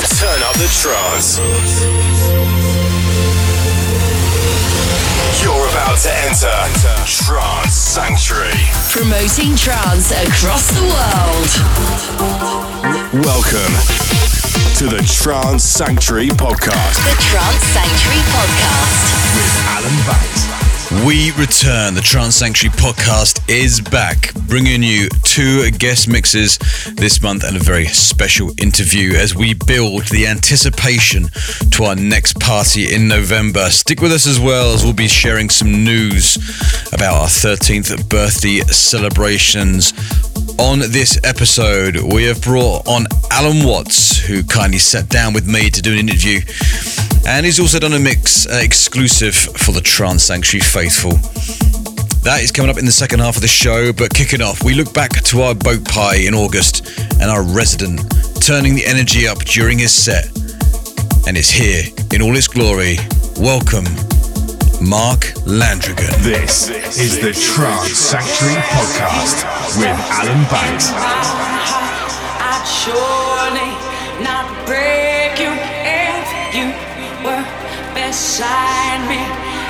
Turn 0.00 0.42
up 0.42 0.54
the 0.54 0.68
trance. 0.80 1.38
You're 5.42 5.68
about 5.68 5.98
to 5.98 6.10
enter 6.24 6.56
Trance 7.04 7.74
Sanctuary. 7.74 8.52
Promoting 8.88 9.54
trance 9.56 10.10
across 10.12 10.70
the 10.72 10.80
world. 10.88 11.50
Welcome 13.24 13.74
to 14.76 14.88
the 14.88 15.02
Trance 15.06 15.64
Sanctuary 15.64 16.28
podcast. 16.28 16.96
The 17.04 17.16
Trance 17.20 17.64
Sanctuary 17.64 18.22
podcast 18.32 19.36
with 19.36 19.52
Alan 19.68 19.96
Banks. 20.06 20.59
We 20.90 21.30
return. 21.38 21.94
The 21.94 22.00
Trance 22.02 22.34
Sanctuary 22.34 22.76
podcast 22.76 23.48
is 23.48 23.80
back, 23.80 24.34
bringing 24.48 24.82
you 24.82 25.08
two 25.22 25.70
guest 25.70 26.08
mixes 26.08 26.58
this 26.96 27.22
month 27.22 27.44
and 27.44 27.56
a 27.56 27.60
very 27.60 27.86
special 27.86 28.50
interview 28.60 29.12
as 29.12 29.32
we 29.32 29.54
build 29.54 30.08
the 30.08 30.26
anticipation 30.26 31.28
to 31.70 31.84
our 31.84 31.94
next 31.94 32.40
party 32.40 32.92
in 32.92 33.06
November. 33.06 33.70
Stick 33.70 34.00
with 34.00 34.10
us 34.10 34.26
as 34.26 34.40
well 34.40 34.74
as 34.74 34.82
we'll 34.82 34.92
be 34.92 35.06
sharing 35.06 35.48
some 35.48 35.84
news 35.84 36.34
about 36.92 37.14
our 37.14 37.28
13th 37.28 38.08
birthday 38.08 38.58
celebrations. 38.62 39.92
On 40.58 40.78
this 40.78 41.18
episode, 41.24 41.96
we 42.12 42.24
have 42.24 42.42
brought 42.42 42.86
on 42.86 43.06
Allen 43.30 43.66
Watts, 43.66 44.18
who 44.18 44.42
kindly 44.42 44.78
sat 44.78 45.08
down 45.08 45.32
with 45.32 45.46
me 45.46 45.70
to 45.70 45.82
do 45.82 45.92
an 45.92 45.98
interview 45.98 46.40
and 47.26 47.44
he's 47.46 47.60
also 47.60 47.78
done 47.78 47.92
a 47.92 47.98
mix 47.98 48.46
uh, 48.46 48.60
exclusive 48.62 49.34
for 49.34 49.72
the 49.72 49.80
Trance 49.80 50.24
Sanctuary 50.24 50.62
faithful. 50.62 51.12
That 52.22 52.40
is 52.42 52.50
coming 52.50 52.70
up 52.70 52.78
in 52.78 52.84
the 52.84 52.92
second 52.92 53.20
half 53.20 53.36
of 53.36 53.42
the 53.42 53.48
show, 53.48 53.92
but 53.92 54.12
kicking 54.12 54.42
off, 54.42 54.62
we 54.62 54.74
look 54.74 54.92
back 54.92 55.12
to 55.24 55.42
our 55.42 55.54
boat 55.54 55.84
pie 55.84 56.16
in 56.26 56.34
August 56.34 56.98
and 57.20 57.30
our 57.30 57.42
resident 57.42 58.00
turning 58.42 58.74
the 58.74 58.84
energy 58.84 59.28
up 59.28 59.38
during 59.38 59.78
his 59.78 59.94
set. 59.94 60.26
And 61.26 61.36
it's 61.36 61.50
here 61.50 61.84
in 62.12 62.22
all 62.22 62.36
its 62.36 62.48
glory. 62.48 62.96
Welcome, 63.36 63.86
Mark 64.80 65.34
Landragin. 65.44 66.08
This 66.24 66.70
is 66.96 67.20
the 67.20 67.32
Trance 67.32 67.92
Sanctuary 67.92 68.56
podcast 68.72 69.44
with 69.76 69.98
Alan 70.08 70.42
Banks. 70.48 70.88
I'd 72.40 72.64
surely 72.64 73.76
not 74.24 74.48
break 74.64 75.36
you 75.36 75.52
if 75.84 76.24
you 76.56 76.72
were 77.20 77.44
beside 77.92 79.04
me, 79.04 79.20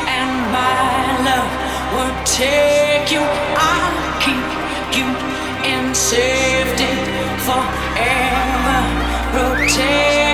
and 0.06 0.30
my 0.54 0.78
love 1.26 1.50
would 1.98 2.16
take 2.24 3.10
you. 3.10 3.26
I'll 3.58 4.20
keep 4.22 4.46
you 4.94 5.10
in 5.66 5.92
safety 5.92 6.86
forever, 7.42 8.78
protect 9.34 10.29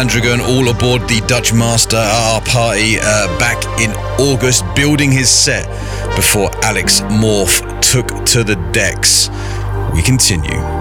Mark 0.00 0.40
all 0.40 0.70
aboard 0.70 1.02
the 1.10 1.22
Dutch 1.26 1.52
Master 1.52 1.98
at 1.98 2.32
our 2.32 2.40
party 2.40 2.96
uh, 2.98 3.38
back 3.38 3.62
in 3.78 3.90
August, 4.18 4.64
building 4.74 5.12
his 5.12 5.28
set 5.28 5.66
before 6.16 6.50
Alex 6.64 7.02
Morph 7.02 7.60
took 7.82 8.24
to 8.24 8.42
the 8.42 8.56
decks. 8.72 9.28
We 9.92 10.02
continue. 10.02 10.79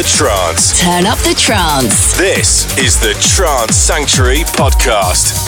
The 0.00 0.08
trance. 0.08 0.80
Turn 0.80 1.04
up 1.04 1.18
the 1.18 1.34
trance. 1.34 2.16
This 2.16 2.64
is 2.78 2.98
the 3.00 3.12
Trance 3.20 3.76
Sanctuary 3.76 4.44
Podcast. 4.44 5.39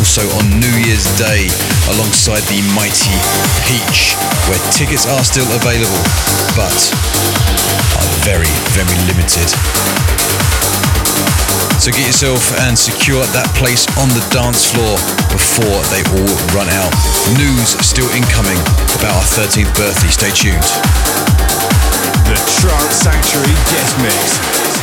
Also 0.00 0.24
on 0.40 0.48
New 0.56 0.76
Year's 0.80 1.04
Day 1.20 1.44
alongside 1.92 2.40
the 2.48 2.64
mighty 2.72 3.12
Peach, 3.68 4.16
where 4.48 4.56
tickets 4.72 5.04
are 5.04 5.20
still 5.20 5.44
available 5.52 6.00
but 6.56 6.72
are 8.00 8.08
very, 8.24 8.48
very 8.72 8.96
limited. 9.04 9.44
So 11.76 11.92
get 11.92 12.08
yourself 12.08 12.40
and 12.64 12.72
secure 12.72 13.20
that 13.36 13.52
place 13.60 13.84
on 14.00 14.08
the 14.16 14.24
dance 14.32 14.64
floor 14.72 14.96
before 15.28 15.78
they 15.92 16.00
all 16.16 16.32
run 16.56 16.72
out. 16.72 16.92
News 17.36 17.76
still 17.84 18.08
incoming 18.16 18.56
about 18.96 19.20
our 19.20 19.26
13th 19.36 19.68
birthday. 19.76 20.08
Stay 20.08 20.32
tuned. 20.32 20.64
The 22.24 22.40
Trance 22.56 23.04
Sanctuary 23.04 23.52
Guest 23.68 23.92
Mix. 24.00 24.79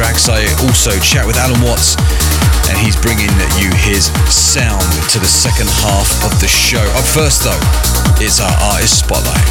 Tracks. 0.00 0.30
I 0.30 0.40
also 0.64 0.92
chat 1.00 1.26
with 1.26 1.36
Allen 1.36 1.60
Watts, 1.60 1.94
and 2.70 2.78
he's 2.78 2.96
bringing 2.96 3.28
you 3.60 3.68
his 3.76 4.06
sound 4.32 4.80
to 5.12 5.18
the 5.18 5.26
second 5.28 5.68
half 5.68 6.08
of 6.24 6.40
the 6.40 6.48
show. 6.48 6.80
Up 6.96 7.04
first, 7.04 7.44
though, 7.44 8.24
is 8.24 8.40
our 8.40 8.48
artist 8.72 9.00
spotlight. 9.00 9.44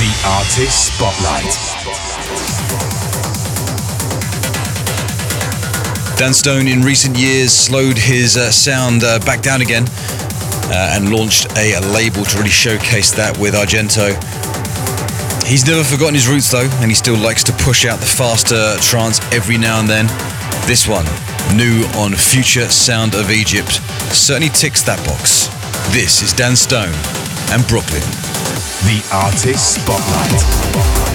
The 0.00 0.10
artist 0.24 0.96
Spotlight. 0.96 1.69
Dan 6.20 6.34
Stone 6.34 6.68
in 6.68 6.82
recent 6.82 7.16
years 7.16 7.50
slowed 7.50 7.96
his 7.96 8.36
uh, 8.36 8.50
sound 8.50 9.04
uh, 9.04 9.18
back 9.20 9.40
down 9.40 9.62
again 9.62 9.84
uh, 10.68 10.92
and 10.94 11.10
launched 11.10 11.46
a, 11.56 11.72
a, 11.72 11.80
label 11.80 12.26
to 12.26 12.36
really 12.36 12.50
showcase 12.50 13.10
that 13.12 13.38
with 13.38 13.54
Argento. 13.54 14.12
He's 15.48 15.66
never 15.66 15.82
forgotten 15.82 16.12
his 16.14 16.28
roots 16.28 16.50
though, 16.50 16.68
and 16.84 16.90
he 16.90 16.94
still 16.94 17.16
likes 17.16 17.42
to 17.44 17.52
push 17.64 17.86
out 17.86 18.00
the 18.00 18.06
faster 18.06 18.76
trance 18.82 19.18
every 19.32 19.56
now 19.56 19.80
and 19.80 19.88
then. 19.88 20.08
This 20.68 20.86
one, 20.86 21.06
new 21.56 21.88
on 21.96 22.12
Future 22.12 22.68
Sound 22.68 23.14
of 23.14 23.30
Egypt, 23.30 23.80
certainly 24.12 24.50
ticks 24.50 24.82
that 24.82 25.00
box. 25.06 25.48
This 25.88 26.20
is 26.20 26.34
Dan 26.34 26.54
Stone 26.54 26.92
and 27.48 27.66
Brooklyn. 27.66 28.04
The 28.84 29.00
Artist 29.10 29.80
Spotlight. 29.80 31.09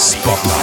Spotlight. 0.00 0.59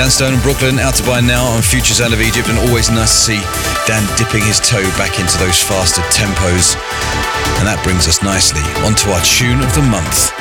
Dan 0.00 0.08
Stone 0.08 0.32
in 0.32 0.40
Brooklyn, 0.40 0.78
out 0.78 0.94
to 0.94 1.02
buy 1.02 1.20
now 1.20 1.44
on 1.44 1.60
Future 1.60 1.92
Sound 1.92 2.14
of 2.14 2.22
Egypt, 2.22 2.48
and 2.48 2.56
always 2.56 2.88
nice 2.88 3.12
to 3.12 3.36
see 3.36 3.40
Dan 3.86 4.00
dipping 4.16 4.42
his 4.42 4.58
toe 4.58 4.82
back 4.96 5.20
into 5.20 5.36
those 5.36 5.60
faster 5.60 6.00
tempos. 6.08 6.72
And 7.60 7.68
that 7.68 7.84
brings 7.84 8.08
us 8.08 8.22
nicely 8.22 8.62
onto 8.80 9.10
our 9.10 9.20
tune 9.20 9.60
of 9.60 9.68
the 9.76 9.82
month. 9.84 10.32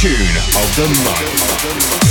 Tune 0.00 0.36
of 0.56 0.68
the 0.72 0.88
month. 1.04 2.07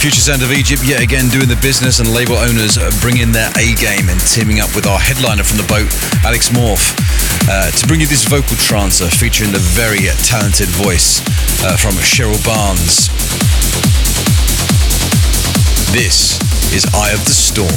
Future 0.00 0.22
Sound 0.22 0.40
of 0.40 0.50
Egypt 0.50 0.80
yet 0.82 1.02
again 1.02 1.28
doing 1.28 1.46
the 1.46 1.60
business 1.60 2.00
and 2.00 2.08
label 2.08 2.32
owners 2.32 2.80
bringing 3.04 3.32
their 3.32 3.52
A 3.60 3.76
game 3.76 4.08
and 4.08 4.16
teaming 4.32 4.58
up 4.58 4.74
with 4.74 4.86
our 4.86 4.98
headliner 4.98 5.44
from 5.44 5.60
the 5.60 5.68
boat, 5.68 5.92
Alex 6.24 6.48
M.O.R.P.H., 6.48 6.96
uh, 7.44 7.70
to 7.70 7.86
bring 7.86 8.00
you 8.00 8.06
this 8.06 8.24
vocal 8.24 8.56
trancer 8.56 9.12
featuring 9.12 9.52
the 9.52 9.60
very 9.60 10.08
talented 10.24 10.72
voice 10.72 11.20
uh, 11.68 11.76
from 11.76 11.92
Cheryl 12.00 12.40
Barnes. 12.40 13.12
This 15.92 16.40
is 16.72 16.88
Eye 16.96 17.12
of 17.12 17.20
the 17.28 17.36
Storm. 17.36 17.68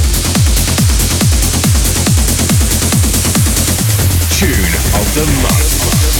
Tune 4.40 4.74
of 4.96 5.06
the 5.12 5.28
month. 5.44 6.13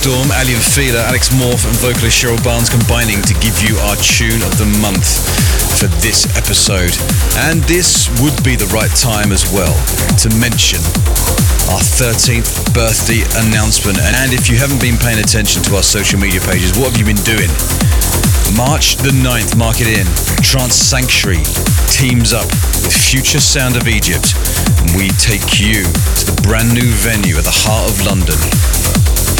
Storm, 0.00 0.32
Aly 0.32 0.56
& 0.56 0.72
Fila, 0.72 1.04
Alex 1.12 1.28
M.O.R.P.H., 1.28 1.68
and 1.68 1.76
vocalist 1.76 2.16
Cheryl 2.16 2.40
Barnes 2.40 2.72
combining 2.72 3.20
to 3.20 3.36
give 3.36 3.52
you 3.60 3.76
our 3.84 4.00
tune 4.00 4.40
of 4.40 4.56
the 4.56 4.64
month 4.80 5.20
for 5.76 5.92
this 6.00 6.24
episode. 6.40 6.96
And 7.44 7.60
this 7.68 8.08
would 8.24 8.32
be 8.40 8.56
the 8.56 8.64
right 8.72 8.88
time 8.96 9.28
as 9.28 9.44
well 9.52 9.76
to 10.24 10.32
mention 10.40 10.80
our 11.68 11.84
13th 11.84 12.72
birthday 12.72 13.28
announcement. 13.44 14.00
And 14.00 14.32
if 14.32 14.48
you 14.48 14.56
haven't 14.56 14.80
been 14.80 14.96
paying 14.96 15.20
attention 15.20 15.60
to 15.68 15.76
our 15.76 15.84
social 15.84 16.16
media 16.16 16.40
pages, 16.48 16.72
what 16.80 16.88
have 16.88 16.96
you 16.96 17.04
been 17.04 17.20
doing? 17.20 17.52
March 18.56 18.96
the 19.04 19.12
9th, 19.12 19.60
mark 19.60 19.84
it 19.84 20.00
in. 20.00 20.08
Trance 20.40 20.80
Sanctuary 20.80 21.44
teams 21.92 22.32
up 22.32 22.48
with 22.88 22.96
Future 22.96 23.36
Sound 23.36 23.76
of 23.76 23.84
Egypt. 23.84 24.32
And 24.80 24.96
we 24.96 25.12
take 25.20 25.60
you 25.60 25.84
to 25.84 26.22
the 26.24 26.40
brand 26.40 26.72
new 26.72 26.88
venue 26.88 27.36
at 27.36 27.44
the 27.44 27.52
heart 27.52 27.92
of 27.92 28.00
London. 28.00 28.40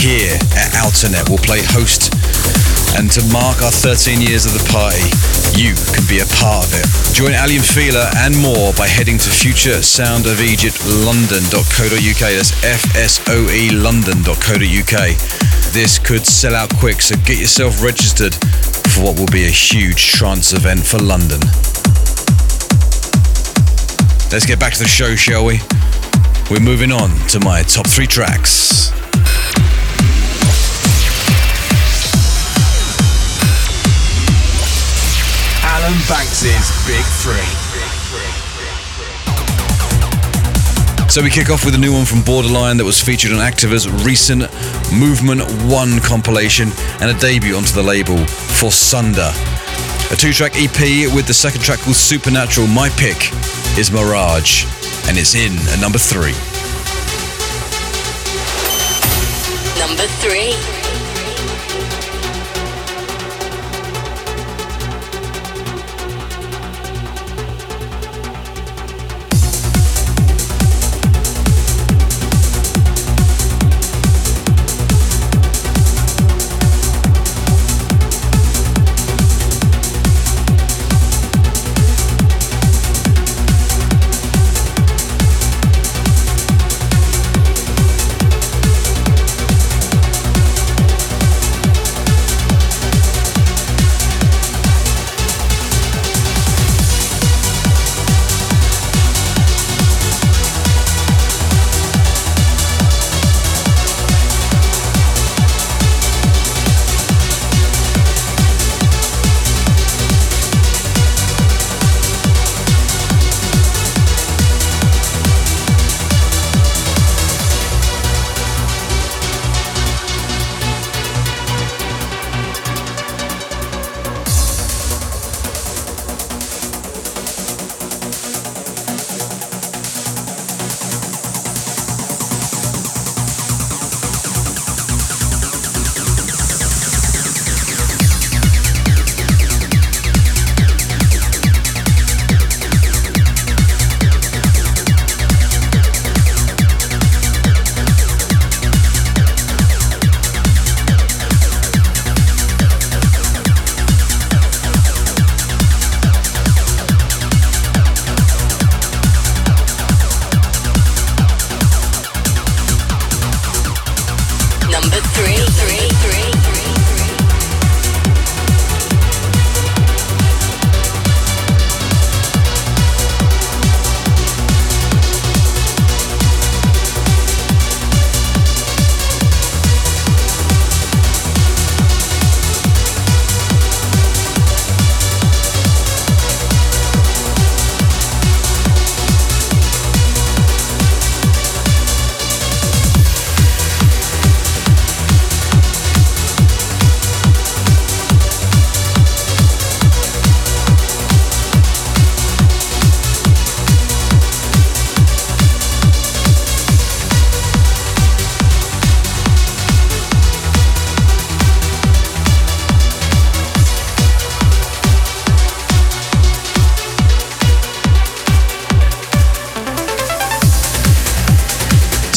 Here 0.01 0.33
at 0.57 0.73
Outernet, 0.81 1.29
we'll 1.29 1.45
play 1.45 1.61
host. 1.61 2.09
And 2.97 3.13
to 3.13 3.21
mark 3.29 3.61
our 3.61 3.71
13 3.71 4.25
years 4.25 4.47
of 4.47 4.57
the 4.57 4.65
party, 4.73 5.05
you 5.61 5.77
can 5.93 6.09
be 6.09 6.25
a 6.25 6.29
part 6.41 6.65
of 6.65 6.73
it. 6.73 6.89
Join 7.13 7.37
Aly 7.37 7.59
& 7.59 7.61
Fila 7.61 8.09
and 8.25 8.33
more 8.41 8.73
by 8.81 8.89
heading 8.89 9.19
to 9.19 9.29
Future 9.29 9.83
Sound 9.83 10.25
of 10.25 10.41
Egypt 10.41 10.81
London.co.uk. 11.05 12.25
That's 12.33 12.57
F-S-O-E 12.65 13.77
London.co.uk. 13.77 14.97
This 15.77 15.99
could 15.99 16.25
sell 16.25 16.55
out 16.55 16.75
quick, 16.81 17.03
so 17.03 17.15
get 17.29 17.37
yourself 17.37 17.83
registered 17.85 18.33
for 18.97 19.05
what 19.05 19.21
will 19.21 19.29
be 19.29 19.45
a 19.45 19.53
huge 19.53 20.13
trance 20.13 20.55
event 20.55 20.81
for 20.81 20.97
London. 20.97 21.41
Let's 24.33 24.49
get 24.49 24.59
back 24.59 24.73
to 24.81 24.83
the 24.83 24.89
show, 24.89 25.15
shall 25.15 25.45
we? 25.45 25.61
We're 26.51 26.65
moving 26.65 26.91
on 26.91 27.13
to 27.29 27.39
my 27.41 27.63
top 27.65 27.87
three 27.87 28.07
tracks. 28.07 28.99
Alan 35.81 35.99
Banks's 36.09 36.69
Big 36.87 37.05
Three. 37.25 37.41
So 41.09 41.23
we 41.23 41.31
kick 41.31 41.49
off 41.49 41.65
with 41.65 41.75
a 41.75 41.79
new 41.79 41.93
one 41.93 42.05
from 42.05 42.21
Borderline 42.21 42.77
that 42.77 42.85
was 42.85 43.01
featured 43.01 43.33
on 43.33 43.39
Activa's 43.39 43.89
recent 44.05 44.43
Movement 44.93 45.41
1 45.73 46.01
compilation 46.01 46.69
and 47.01 47.11
a 47.11 47.19
debut 47.19 47.57
onto 47.57 47.73
the 47.73 47.83
label 47.83 48.19
for 48.27 48.71
Sunda. 48.71 49.33
A 50.11 50.17
two-track 50.17 50.53
EP 50.57 51.13
with 51.15 51.27
the 51.27 51.35
second 51.35 51.63
track 51.63 51.79
called 51.79 51.97
Supernatural. 51.97 52.67
My 52.67 52.91
pick 52.91 53.33
is 53.79 53.91
Mirage 53.91 54.65
and 55.09 55.17
it's 55.17 55.35
in 55.35 55.57
at 55.73 55.81
number 55.81 55.99
3. 55.99 56.33
Number 59.81 60.07
three. 60.21 60.80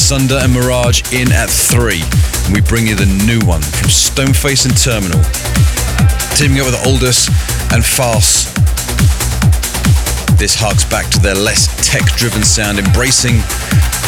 Sunda 0.04 0.36
and 0.44 0.52
Mirage 0.52 1.00
in 1.14 1.32
at 1.32 1.48
three. 1.48 2.04
And 2.44 2.52
we 2.52 2.60
bring 2.60 2.86
you 2.86 2.94
the 2.94 3.08
new 3.24 3.40
one 3.48 3.64
from 3.64 3.88
Stoneface 3.88 4.68
and 4.68 4.76
Terminal. 4.76 5.16
Teaming 6.36 6.60
up 6.60 6.68
with 6.68 6.76
Aldous 6.84 7.32
and 7.72 7.80
Faus. 7.80 8.52
This 10.36 10.52
harks 10.52 10.84
back 10.84 11.08
to 11.16 11.18
their 11.24 11.34
less 11.34 11.72
tech 11.80 12.04
driven 12.20 12.44
sound, 12.44 12.76
embracing 12.76 13.40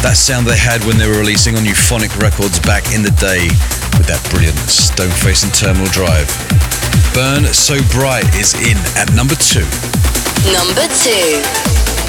that 0.04 0.20
sound 0.20 0.44
they 0.44 0.60
had 0.60 0.84
when 0.84 1.00
they 1.00 1.08
were 1.08 1.16
releasing 1.16 1.56
on 1.56 1.64
Euphonic 1.64 2.12
Records 2.20 2.60
back 2.60 2.84
in 2.92 3.00
the 3.00 3.16
day 3.16 3.48
with 3.96 4.04
that 4.04 4.20
brilliant 4.28 4.60
Stoneface 4.68 5.48
and 5.48 5.52
Terminal 5.56 5.88
Drive. 5.96 6.28
Burn 7.16 7.48
So 7.56 7.80
Bright 7.96 8.28
is 8.36 8.52
in 8.60 8.76
at 9.00 9.08
number 9.16 9.34
two. 9.40 9.64
Number 10.52 10.84
two. 11.00 12.05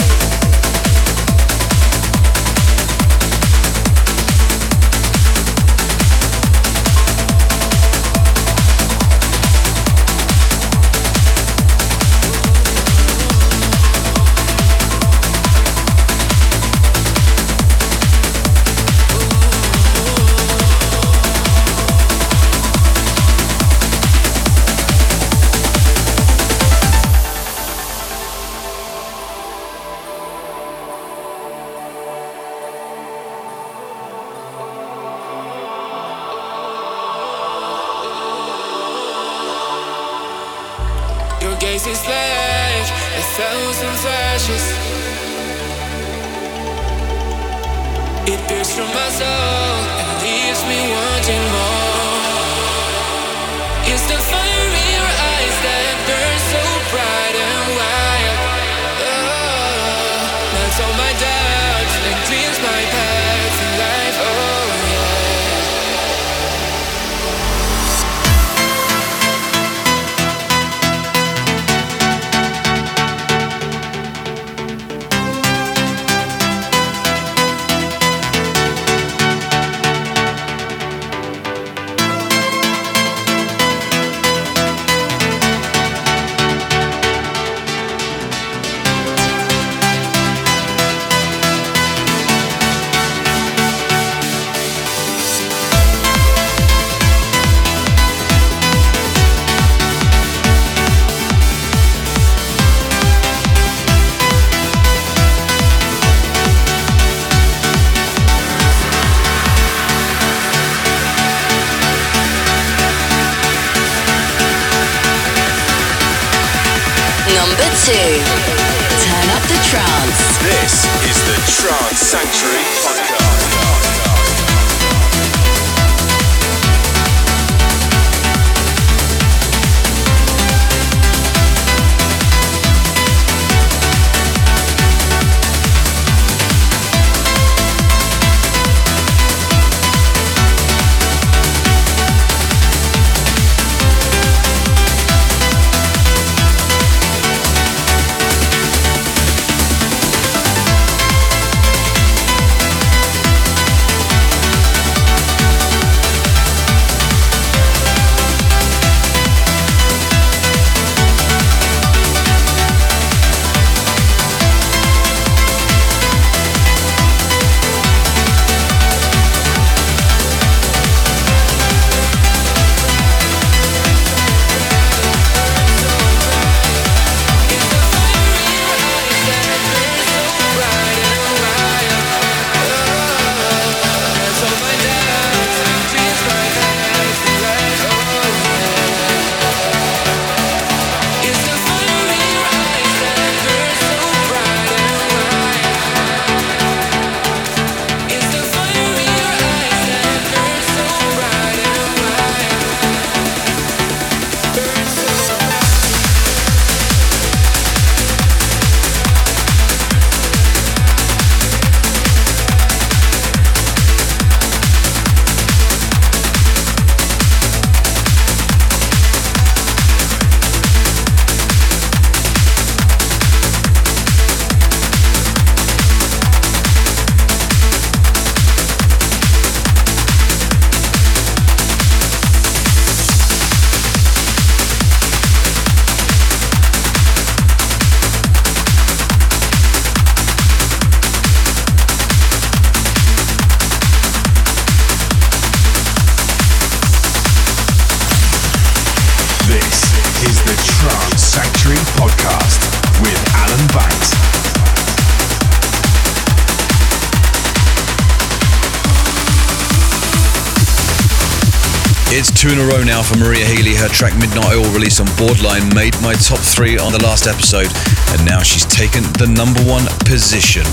It's 262.10 262.32
two 262.32 262.50
in 262.50 262.58
a 262.58 262.66
row 262.66 262.84
now 262.84 263.04
for 263.04 263.18
Maria 263.18 263.46
Healy. 263.46 263.76
Her 263.76 263.90
track 263.90 264.18
Midnight 264.18 264.56
Oil, 264.56 264.64
released 264.74 265.00
on 265.00 265.06
Borderline, 265.18 265.70
made 265.76 265.94
my 266.02 266.14
top 266.14 266.40
three 266.40 266.78
on 266.78 266.92
the 266.92 267.04
last 267.04 267.28
episode, 267.28 267.70
and 268.10 268.26
now 268.26 268.42
she's 268.42 268.66
taken 268.66 269.04
the 269.22 269.28
number 269.28 269.62
one 269.62 269.86
position. 270.06 270.64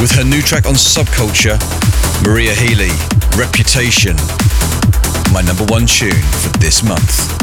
With 0.00 0.10
her 0.12 0.24
new 0.24 0.42
track 0.42 0.66
on 0.66 0.74
Subculture, 0.74 1.54
Maria 2.26 2.54
Healy, 2.54 2.90
Reputation, 3.38 4.16
my 5.32 5.42
number 5.42 5.64
one 5.70 5.86
tune 5.86 6.18
for 6.42 6.50
this 6.58 6.82
month. 6.82 7.37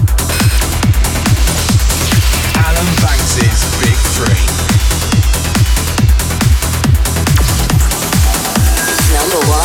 Number 9.15 9.47
one. 9.47 9.64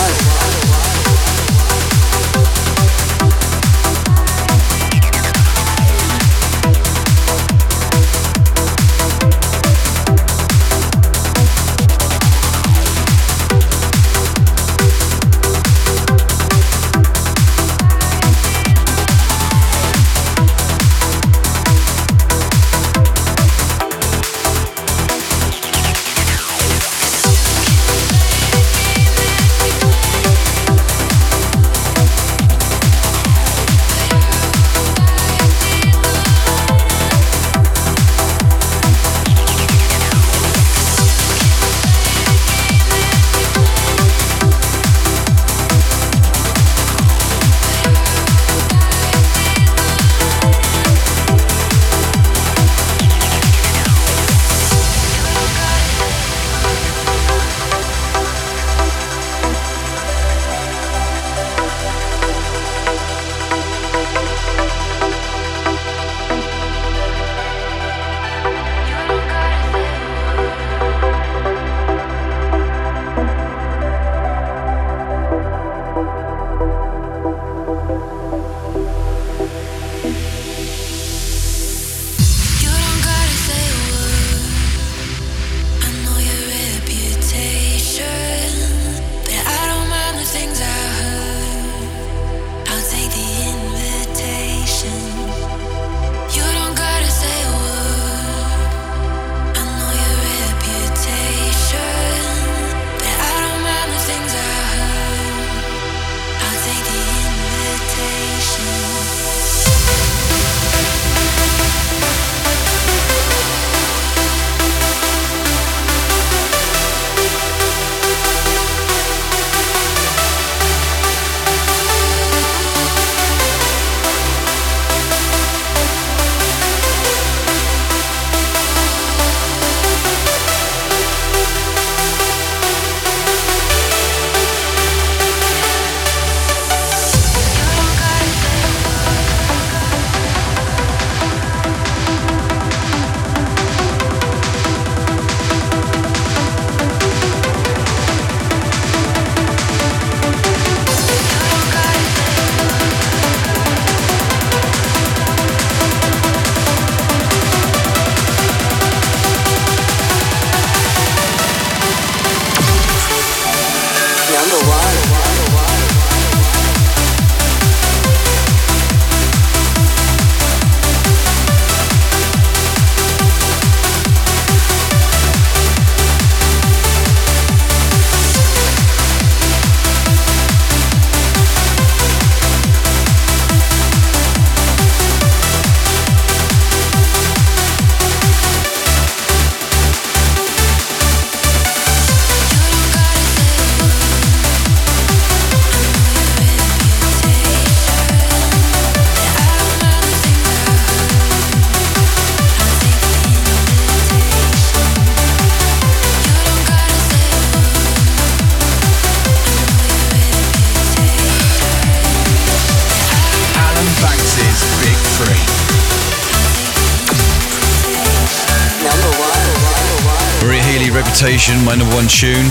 Healy, 221.20 221.32
Reputation, 221.32 221.64
my 221.64 221.74
number 221.74 221.94
one 221.94 222.08
tune. 222.08 222.48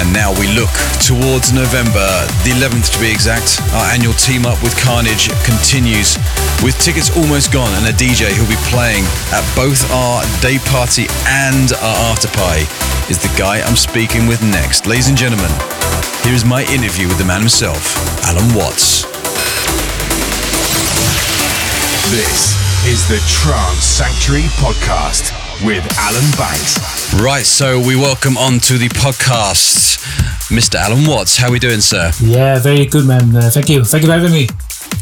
And 0.00 0.12
now 0.12 0.32
we 0.32 0.48
look 0.56 0.72
towards 1.04 1.52
November, 1.52 2.08
the 2.44 2.56
11th 2.56 2.92
to 2.92 3.00
be 3.00 3.10
exact. 3.10 3.60
Our 3.72 3.92
annual 3.92 4.14
team 4.14 4.46
up 4.46 4.60
with 4.62 4.72
Kearnage 4.80 5.28
continues 5.44 6.16
with 6.64 6.76
tickets 6.80 7.14
almost 7.16 7.52
gone 7.52 7.72
and 7.76 7.86
a 7.86 7.92
DJ 7.92 8.32
who'll 8.32 8.48
be 8.48 8.60
playing 8.72 9.04
at 9.32 9.44
both 9.54 9.84
our 9.92 10.24
day 10.40 10.58
party 10.64 11.06
and 11.28 11.72
our 11.84 11.96
after 12.08 12.28
party 12.32 12.64
is 13.12 13.20
the 13.20 13.32
guy 13.36 13.60
I'm 13.60 13.76
speaking 13.76 14.26
with 14.26 14.40
next. 14.42 14.86
Ladies 14.86 15.08
and 15.08 15.18
gentlemen, 15.18 15.52
here 16.24 16.34
is 16.34 16.44
my 16.44 16.64
interview 16.72 17.08
with 17.08 17.18
the 17.18 17.24
man 17.24 17.40
himself, 17.40 17.96
Allen 18.24 18.54
Watts. 18.56 19.04
This 22.08 22.56
is 22.88 23.06
the 23.08 23.20
Trance 23.28 23.84
Sanctuary 23.84 24.48
Podcast 24.60 25.43
with 25.64 25.86
Alan 25.98 26.30
Banks. 26.36 27.14
Right, 27.14 27.44
so 27.44 27.80
we 27.80 27.96
welcome 27.96 28.36
on 28.36 28.60
to 28.60 28.76
the 28.76 28.88
podcast 28.90 29.98
Mr. 30.48 30.74
Allen 30.76 31.06
Watts. 31.06 31.36
How 31.38 31.48
are 31.48 31.52
we 31.52 31.58
doing, 31.58 31.80
sir? 31.80 32.10
Yeah, 32.20 32.58
very 32.58 32.84
good, 32.84 33.06
man. 33.06 33.34
Uh, 33.34 33.48
thank 33.50 33.70
you. 33.70 33.82
Thank 33.84 34.02
you 34.02 34.08
for 34.08 34.12
having 34.12 34.32
me. 34.32 34.48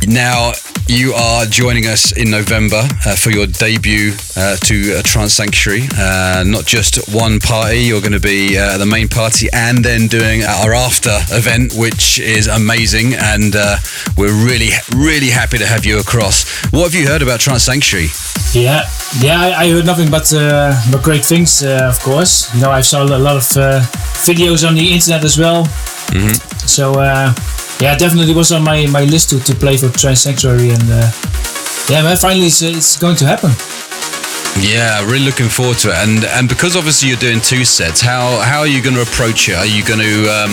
Now, 0.06 0.52
you 0.88 1.12
are 1.12 1.46
joining 1.46 1.86
us 1.86 2.12
in 2.12 2.30
November 2.30 2.82
uh, 3.06 3.14
for 3.14 3.30
your 3.30 3.46
debut 3.46 4.12
uh, 4.36 4.56
to 4.56 4.98
uh, 4.98 5.02
Trance 5.02 5.34
Sanctuary. 5.34 5.82
Uh, 5.96 6.44
not 6.46 6.66
just 6.66 7.14
one 7.14 7.38
party, 7.38 7.78
you're 7.78 8.00
going 8.00 8.12
to 8.12 8.20
be 8.20 8.58
uh, 8.58 8.78
the 8.78 8.86
main 8.86 9.08
party 9.08 9.48
and 9.52 9.84
then 9.84 10.08
doing 10.08 10.42
our 10.42 10.74
after 10.74 11.16
event, 11.30 11.74
which 11.76 12.18
is 12.18 12.48
amazing. 12.48 13.14
And 13.14 13.54
uh, 13.54 13.76
we're 14.18 14.34
really, 14.34 14.70
really 14.94 15.30
happy 15.30 15.58
to 15.58 15.66
have 15.66 15.86
you 15.86 16.00
across. 16.00 16.44
What 16.72 16.92
have 16.92 16.94
you 17.00 17.06
heard 17.06 17.22
about 17.22 17.40
Trance 17.40 17.62
Sanctuary? 17.62 18.08
Yeah, 18.52 18.90
yeah. 19.20 19.40
I, 19.40 19.64
I 19.64 19.70
heard 19.70 19.86
nothing 19.86 20.10
but 20.10 20.32
uh, 20.34 20.74
but 20.90 21.02
great 21.02 21.24
things, 21.24 21.62
uh, 21.62 21.88
of 21.88 22.00
course. 22.00 22.52
You 22.54 22.60
know, 22.60 22.70
I 22.70 22.80
saw 22.80 23.04
a 23.04 23.06
lot 23.06 23.36
of 23.36 23.56
uh, 23.56 23.80
videos 24.26 24.66
on 24.66 24.74
the 24.74 24.92
internet 24.92 25.24
as 25.24 25.38
well. 25.38 25.64
So 26.66 26.94
uh, 27.00 27.32
yeah, 27.82 27.96
definitely 27.96 28.32
was 28.32 28.52
on 28.52 28.62
my, 28.62 28.86
my 28.86 29.04
list 29.04 29.30
to, 29.30 29.40
to 29.40 29.54
play 29.54 29.76
for 29.76 29.88
Trance 29.88 30.20
Sanctuary, 30.20 30.70
and 30.70 30.84
uh, 30.86 31.10
yeah, 31.90 32.02
man, 32.02 32.16
finally 32.16 32.46
it's, 32.46 32.62
it's 32.62 32.96
going 32.96 33.16
to 33.16 33.26
happen. 33.26 33.50
Yeah, 34.62 35.02
really 35.02 35.24
looking 35.24 35.48
forward 35.48 35.78
to 35.78 35.88
it. 35.90 35.96
And 35.96 36.24
and 36.24 36.48
because 36.48 36.76
obviously 36.76 37.09
you're 37.09 37.18
doing 37.18 37.40
two 37.40 37.64
sets, 37.64 38.00
how 38.00 38.38
how 38.40 38.60
are 38.60 38.68
you 38.68 38.82
going 38.82 38.94
to 38.94 39.02
approach 39.02 39.48
it? 39.48 39.56
Are 39.56 39.66
you 39.66 39.82
going 39.82 39.98
to 39.98 40.28
um, 40.30 40.52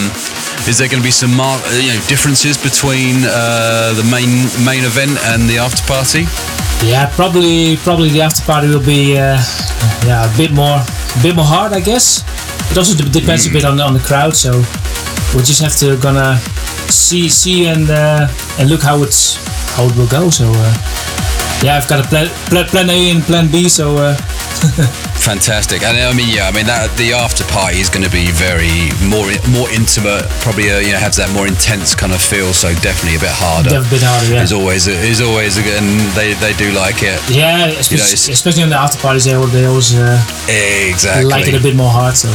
is 0.65 0.79
there 0.79 0.87
going 0.87 1.03
to 1.03 1.05
be 1.05 1.11
some 1.11 1.35
mar- 1.35 1.61
uh, 1.61 1.77
you 1.77 1.93
know 1.93 2.01
differences 2.07 2.57
between 2.57 3.21
uh, 3.27 3.93
the 3.93 4.07
main 4.09 4.49
main 4.65 4.83
event 4.87 5.19
and 5.29 5.45
the 5.49 5.59
after 5.59 5.83
party? 5.85 6.25
Yeah, 6.81 7.11
probably 7.13 7.77
probably 7.83 8.09
the 8.09 8.21
after 8.21 8.41
party 8.41 8.69
will 8.69 8.81
be 8.81 9.19
uh, 9.19 9.37
yeah 10.07 10.25
a 10.25 10.37
bit 10.37 10.51
more 10.51 10.79
a 10.79 11.19
bit 11.21 11.35
more 11.35 11.45
hard, 11.45 11.73
I 11.73 11.81
guess. 11.81 12.23
It 12.71 12.77
also 12.77 12.95
de- 12.95 13.09
depends 13.09 13.45
a 13.45 13.51
bit 13.51 13.65
on 13.65 13.77
the, 13.77 13.83
on 13.83 13.93
the 13.93 13.99
crowd, 13.99 14.35
so 14.35 14.63
we'll 15.35 15.43
just 15.45 15.61
have 15.61 15.75
to 15.83 15.97
gonna 16.01 16.39
see 16.89 17.29
see 17.29 17.67
and 17.67 17.89
uh, 17.89 18.27
and 18.59 18.69
look 18.69 18.81
how 18.81 19.03
it's 19.03 19.35
how 19.75 19.85
it 19.85 19.95
will 19.95 20.07
go. 20.07 20.29
So 20.29 20.45
uh, 20.51 20.73
yeah, 21.63 21.77
I've 21.77 21.87
got 21.87 22.05
a 22.05 22.07
plan, 22.07 22.27
plan 22.49 22.65
plan 22.65 22.89
A 22.89 23.11
and 23.11 23.23
plan 23.23 23.51
B. 23.51 23.69
So 23.69 23.97
uh, 23.97 24.15
Fantastic, 25.29 25.83
and 25.85 25.93
I 25.93 26.09
mean, 26.17 26.25
yeah, 26.33 26.49
I 26.49 26.51
mean 26.51 26.65
that 26.65 26.89
the 26.97 27.13
after 27.13 27.45
party 27.53 27.77
is 27.77 27.85
going 27.85 28.01
to 28.01 28.09
be 28.09 28.33
very 28.33 28.89
more 29.05 29.29
more 29.53 29.69
intimate, 29.69 30.25
probably 30.41 30.73
uh, 30.73 30.81
you 30.81 30.89
know 30.89 30.97
have 30.97 31.13
that 31.21 31.29
more 31.37 31.45
intense 31.45 31.93
kind 31.93 32.09
of 32.09 32.17
feel. 32.17 32.49
So 32.49 32.73
definitely 32.81 33.21
a 33.21 33.21
bit 33.21 33.29
harder. 33.37 33.77
a 33.77 33.85
bit 33.93 34.01
harder, 34.01 34.25
yeah. 34.25 34.41
Is 34.41 34.49
always 34.57 34.89
is 34.89 35.21
always 35.21 35.61
and 35.61 36.01
they 36.17 36.33
they 36.41 36.57
do 36.57 36.73
like 36.73 37.05
it. 37.05 37.21
Yeah, 37.29 37.69
especially, 37.77 38.09
it's- 38.17 38.25
especially 38.25 38.65
on 38.65 38.73
the 38.73 38.81
after 38.81 38.97
parties, 38.97 39.29
they, 39.29 39.37
they 39.53 39.69
always 39.69 39.93
uh, 39.93 40.17
Exactly. 40.89 41.29
like 41.29 41.45
it 41.45 41.53
a 41.53 41.61
bit 41.61 41.77
more 41.77 41.93
hard. 41.93 42.17
So 42.17 42.33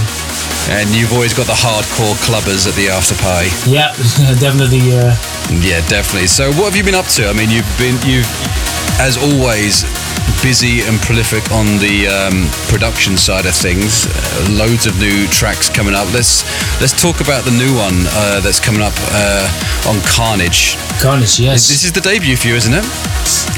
And 0.70 0.86
you've 0.94 1.10
always 1.10 1.34
got 1.34 1.50
the 1.50 1.58
hardcore 1.58 2.14
clubbers 2.22 2.62
at 2.70 2.78
the 2.78 2.94
after 2.94 3.18
party. 3.18 3.50
yeah, 3.66 3.90
definitely. 4.38 4.94
Uh, 4.94 5.18
Yeah, 5.50 5.82
definitely. 5.90 6.30
So, 6.30 6.54
what 6.54 6.70
have 6.70 6.76
you 6.78 6.84
been 6.86 6.94
up 6.94 7.10
to? 7.18 7.26
I 7.26 7.34
mean, 7.34 7.50
you've 7.50 7.66
been 7.74 7.98
you've, 8.06 8.30
as 9.02 9.18
always, 9.18 9.82
busy 10.42 10.82
and 10.82 11.00
prolific 11.00 11.50
on 11.52 11.64
the 11.80 12.06
um, 12.06 12.44
production 12.68 13.16
side 13.16 13.46
of 13.46 13.54
things. 13.54 14.06
Uh, 14.06 14.60
loads 14.60 14.86
of 14.86 14.98
new 14.98 15.26
tracks 15.28 15.68
coming 15.68 15.94
up. 15.94 16.06
Let's 16.12 16.44
let's 16.80 16.92
talk 16.92 17.20
about 17.20 17.44
the 17.44 17.54
new 17.56 17.72
one 17.74 18.04
uh, 18.12 18.40
that's 18.40 18.60
coming 18.60 18.82
up 18.82 18.92
uh, 19.12 19.88
on 19.88 19.96
Kearnage. 20.04 20.76
Kearnage, 21.00 21.40
yes. 21.40 21.68
This 21.68 21.84
is 21.84 21.92
the 21.92 22.00
debut 22.00 22.36
for 22.36 22.48
you, 22.48 22.56
isn't 22.56 22.74
it? 22.74 22.84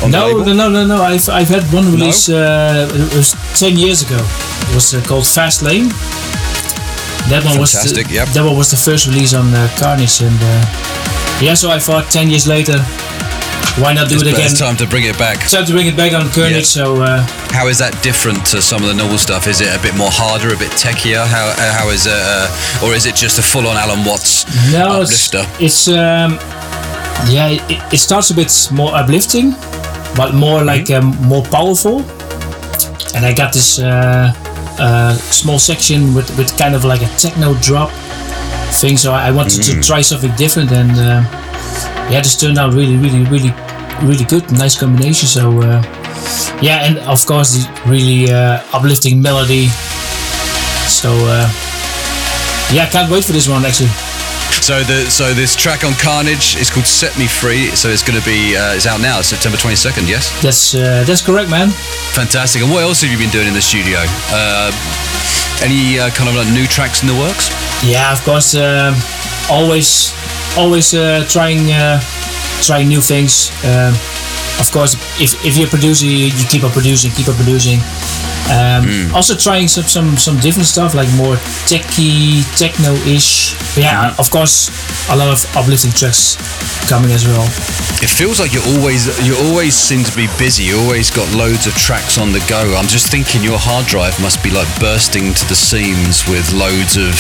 On 0.03 0.11
no, 0.11 0.43
no, 0.43 0.53
no, 0.53 0.69
no, 0.69 0.87
no. 0.87 1.03
I've, 1.03 1.29
I've 1.29 1.49
had 1.49 1.65
one 1.73 1.87
release. 1.91 2.29
Uh, 2.29 2.89
it 2.93 3.15
was 3.15 3.35
ten 3.59 3.77
years 3.77 4.03
ago. 4.03 4.19
It 4.21 4.75
was 4.75 4.95
uh, 4.95 5.03
called 5.03 5.27
Fast 5.27 5.63
Lane. 5.63 5.89
That 7.29 7.43
one 7.45 7.59
was 7.59 7.73
Fantastic, 7.73 8.07
the, 8.07 8.15
yep. 8.15 8.29
that 8.29 8.45
one 8.45 8.57
was 8.57 8.71
the 8.71 8.77
first 8.77 9.09
release 9.09 9.35
on 9.35 9.53
uh, 9.53 9.67
Kearnage, 9.75 10.23
and 10.23 10.39
uh, 10.39 11.43
yeah. 11.43 11.55
So 11.55 11.71
I 11.71 11.81
thought 11.81 12.07
ten 12.11 12.31
years 12.31 12.47
later, 12.47 12.79
why 13.79 13.93
not 13.93 14.09
do 14.09 14.15
It's, 14.15 14.25
it 14.25 14.33
again? 14.33 14.47
it's 14.47 14.59
time 14.59 14.77
to 14.77 14.87
bring 14.87 15.05
it 15.05 15.19
back. 15.19 15.37
It's 15.43 15.53
Time 15.53 15.67
to 15.67 15.73
bring 15.73 15.87
it 15.87 15.97
back 15.97 16.13
on 16.15 16.27
Kearnage. 16.27 16.51
Yeah. 16.53 16.77
So 16.79 17.03
uh, 17.03 17.23
How 17.53 17.67
is 17.69 17.79
that 17.79 17.93
different 18.03 18.45
to 18.47 18.63
some 18.63 18.83
of 18.83 18.89
the 18.89 18.95
normal 18.95 19.19
stuff? 19.19 19.47
Is 19.47 19.61
it 19.61 19.69
a 19.75 19.81
bit 19.83 19.95
more 19.97 20.11
harder, 20.11 20.49
a 20.55 20.57
bit 20.59 20.71
techier? 20.73 21.25
How 21.27 21.47
uh, 21.49 21.73
how 21.79 21.89
is 21.91 22.07
it, 22.07 22.13
uh, 22.15 22.83
or 22.85 22.95
is 22.95 23.05
it 23.07 23.15
just 23.15 23.39
a 23.39 23.43
full-on 23.43 23.77
Allen 23.77 24.05
Watts 24.05 24.45
no, 24.73 25.03
it's, 25.03 25.13
uplifter? 25.35 25.65
it's 25.65 25.89
um, 25.89 26.39
yeah. 27.29 27.49
It, 27.69 27.95
it 27.95 27.99
starts 27.99 28.31
a 28.31 28.35
bit 28.35 28.51
more 28.73 28.95
uplifting, 28.95 29.53
but 30.17 30.33
more 30.35 30.61
Mm-hmm. 30.61 30.67
like 30.67 30.91
um, 30.91 31.09
more 31.29 31.45
powerful. 31.45 32.01
And 33.15 33.25
I 33.25 33.33
got 33.33 33.53
this 33.53 33.79
uh, 33.79 34.33
uh, 34.79 35.15
small 35.15 35.59
section 35.59 36.13
with, 36.15 36.29
with 36.37 36.57
kind 36.59 36.75
of 36.75 36.85
like 36.85 37.01
a 37.03 37.09
techno 37.17 37.55
drop 37.61 37.91
thing. 38.81 38.97
So 38.97 39.13
I 39.13 39.29
I 39.29 39.31
wanted 39.33 39.61
Mm. 39.63 39.81
to 39.81 39.87
try 39.89 40.03
something 40.03 40.33
different, 40.37 40.71
and 40.73 40.91
uh, 40.93 41.23
yeah, 42.11 42.21
this 42.23 42.37
turned 42.37 42.59
out 42.59 42.73
really, 42.75 42.97
really, 42.97 43.25
really, 43.25 43.53
really 44.03 44.25
good. 44.25 44.51
Nice 44.53 44.79
combination. 44.79 45.29
So 45.29 45.61
uh, 45.61 45.83
yeah, 46.63 46.85
and 46.87 46.99
of 46.99 47.25
course 47.27 47.53
the 47.55 47.69
really 47.87 48.31
uh, 48.33 48.63
uplifting 48.73 49.21
melody. 49.23 49.69
So 50.89 51.11
uh, 51.13 51.49
yeah, 52.73 52.85
I 52.85 52.89
can't 52.91 53.11
wait 53.11 53.25
for 53.25 53.33
this 53.33 53.49
one 53.49 53.65
actually. 53.65 53.91
So 54.63 54.83
the 54.83 55.05
so 55.11 55.35
this 55.35 55.55
track 55.55 55.85
on 55.85 55.93
Kearnage 55.93 56.59
is 56.61 56.71
called 56.71 56.87
"Set 56.87 57.17
Me 57.19 57.27
Free." 57.27 57.71
So 57.77 57.89
it's 57.89 58.03
going 58.03 58.19
to 58.19 58.25
be 58.25 58.57
uh, 58.57 58.75
it's 58.75 58.87
out 58.87 59.01
now, 59.01 59.21
September 59.21 59.59
twenty 59.59 59.77
second. 59.77 60.09
Yes, 60.09 60.31
That's 60.43 60.75
uh, 60.75 61.05
that's 61.07 61.23
correct, 61.23 61.51
man. 61.51 61.71
fantastic. 62.15 62.63
And 62.63 62.71
what 62.73 62.83
else 62.83 63.03
have 63.03 63.11
you 63.11 63.19
been 63.19 63.31
doing 63.31 63.47
in 63.49 63.55
the 63.55 63.63
studio? 63.63 63.99
Uh, 64.31 64.71
any 65.63 65.99
uh, 65.99 66.11
kind 66.11 66.29
of 66.29 66.35
like 66.37 66.53
new 66.53 66.67
tracks 66.67 67.03
in 67.03 67.09
the 67.09 67.15
works? 67.15 67.51
Yeah, 67.85 68.13
of 68.13 68.23
course. 68.25 68.55
Um, 68.55 68.95
always, 69.51 70.13
always 70.57 70.93
uh, 70.95 71.25
trying, 71.29 71.71
uh, 71.73 72.01
trying 72.63 72.89
new 72.89 73.01
things. 73.01 73.51
Um, 73.65 73.95
of 74.59 74.71
course, 74.73 74.95
if, 75.21 75.35
if 75.45 75.57
you're 75.57 75.69
producing, 75.69 76.11
you, 76.11 76.27
you 76.27 76.45
keep 76.49 76.65
on 76.65 76.71
producing, 76.71 77.11
keep 77.13 77.29
on 77.29 77.35
producing. 77.35 77.81
Um, 78.47 78.87
Also 79.15 79.35
trying 79.35 79.67
some, 79.67 79.85
some 79.85 80.17
some 80.17 80.39
different 80.39 80.69
stuff 80.69 80.95
like 80.95 81.11
more 81.19 81.35
techy, 81.67 82.43
techno-ish. 82.55 83.55
But 83.75 83.83
yeah, 83.83 84.15
of 84.19 84.31
course, 84.31 84.71
a 85.11 85.17
lot 85.17 85.29
of 85.35 85.43
uplifting 85.57 85.91
tracks 85.91 86.39
coming 86.87 87.11
as 87.11 87.27
well. 87.27 87.43
It 88.05 88.13
feels 88.13 88.39
like 88.39 88.53
you're 88.53 88.69
always 88.79 89.09
you 89.27 89.35
always 89.51 89.75
seem 89.75 90.05
to 90.05 90.15
be 90.15 90.29
busy. 90.39 90.65
You 90.71 90.79
always 90.79 91.11
got 91.11 91.27
loads 91.35 91.67
of 91.67 91.75
tracks 91.75 92.19
on 92.19 92.31
the 92.31 92.45
go. 92.47 92.77
I'm 92.77 92.87
just 92.87 93.11
thinking 93.11 93.43
your 93.43 93.59
hard 93.59 93.87
drive 93.87 94.15
must 94.21 94.45
be 94.45 94.51
like 94.51 94.69
bursting 94.79 95.33
to 95.35 95.45
the 95.49 95.57
seams 95.57 96.23
with 96.29 96.47
loads 96.53 96.95
of 97.01 97.17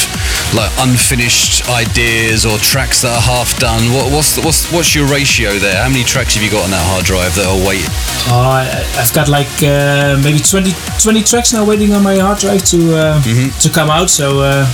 like 0.55 0.71
unfinished 0.79 1.67
ideas 1.73 2.45
or 2.47 2.55
tracks 2.63 3.03
that 3.03 3.17
are 3.17 3.25
half 3.25 3.59
done. 3.59 3.91
What, 3.91 4.13
what's 4.13 4.37
the, 4.37 4.43
what's 4.47 4.71
what's 4.71 4.95
your 4.95 5.09
ratio 5.09 5.59
there? 5.59 5.83
How 5.83 5.89
many 5.89 6.05
tracks 6.05 6.37
have 6.37 6.45
you 6.45 6.53
got 6.53 6.63
on 6.63 6.71
that 6.71 6.85
hard 6.87 7.03
drive 7.09 7.26
are 7.35 7.59
waiting? 7.67 7.91
Uh, 8.31 8.63
I- 8.63 8.87
I've 8.99 9.13
got 9.13 9.29
like 9.29 9.51
uh, 9.63 10.19
maybe 10.23 10.39
20, 10.39 10.71
20 11.03 11.23
tracks 11.23 11.53
now 11.53 11.65
waiting 11.65 11.93
on 11.95 12.03
my 12.03 12.17
hard 12.19 12.39
drive 12.39 12.63
to 12.67 12.97
uh, 12.97 13.23
to 13.61 13.69
come 13.71 13.91
out. 13.91 14.11
So 14.11 14.41
uh, 14.41 14.67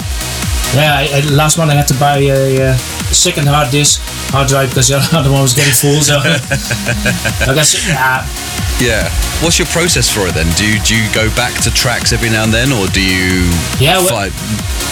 yeah, 0.75 0.95
I, 1.01 1.09
I, 1.17 1.21
last 1.33 1.59
one 1.59 1.71
I 1.71 1.75
had 1.75 1.89
to 1.89 1.95
buy 1.95 2.19
a, 2.19 2.73
uh 2.73 2.77
second 3.13 3.47
hard 3.47 3.71
disk 3.71 4.01
hard 4.33 4.49
drive 4.49 4.71
because 4.71 4.89
the 4.89 4.97
other 5.13 5.31
one 5.31 5.43
was 5.43 5.53
getting 5.55 5.73
full. 5.75 6.01
So 6.01 6.17
I 6.25 7.53
guess 7.55 7.77
yeah, 7.89 8.25
Yeah. 8.81 9.09
What's 9.45 9.59
your 9.59 9.67
process 9.69 10.09
for 10.09 10.27
it 10.29 10.35
then? 10.35 10.47
Do 10.57 10.65
you, 10.65 10.79
do 10.81 10.95
you 10.97 11.05
go 11.13 11.29
back 11.37 11.53
to 11.65 11.71
tracks 11.75 12.13
every 12.13 12.31
now 12.31 12.45
and 12.45 12.53
then, 12.55 12.73
or 12.73 12.87
do 12.89 13.03
you? 13.03 13.51
Yeah, 13.81 14.01
fight? 14.07 14.33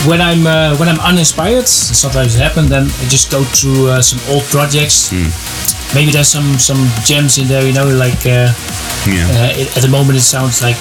when 0.07 0.21
I'm 0.21 0.47
uh, 0.47 0.77
when 0.77 0.89
I'm 0.89 1.01
uninspired, 1.01 1.67
sometimes 1.69 2.35
it 2.37 2.41
happens. 2.43 2.69
Then 2.69 2.85
I 2.85 3.05
just 3.09 3.31
go 3.31 3.43
through 3.45 3.89
uh, 3.89 4.03
some 4.03 4.19
old 4.35 4.45
projects. 4.51 5.11
Maybe 5.95 6.11
there's 6.13 6.29
some 6.29 6.59
some 6.59 6.89
gems 7.05 7.39
in 7.39 7.49
there, 7.49 7.67
you 7.67 7.73
know, 7.73 7.89
like. 7.89 8.27
Uh, 8.27 8.53
yeah. 9.09 9.27
Uh, 9.33 9.53
it, 9.57 9.77
at 9.77 9.83
the 9.83 9.89
moment, 9.89 10.19
it 10.19 10.23
sounds 10.23 10.63
like 10.63 10.77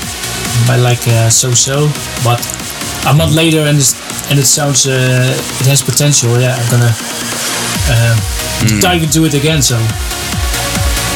by 0.68 0.76
like 0.76 1.08
uh, 1.08 1.30
so-so, 1.30 1.88
but 2.24 2.40
a 3.08 3.14
month 3.14 3.34
later, 3.34 3.62
and 3.62 3.78
it's, 3.78 3.96
and 4.30 4.38
it 4.38 4.46
sounds 4.46 4.86
uh, 4.88 5.34
it 5.62 5.66
has 5.66 5.82
potential. 5.82 6.40
Yeah, 6.40 6.56
I'm 6.56 6.70
gonna 6.70 6.94
um, 7.96 8.82
dive 8.82 9.04
into 9.04 9.26
it 9.26 9.34
again. 9.34 9.62
So 9.62 9.78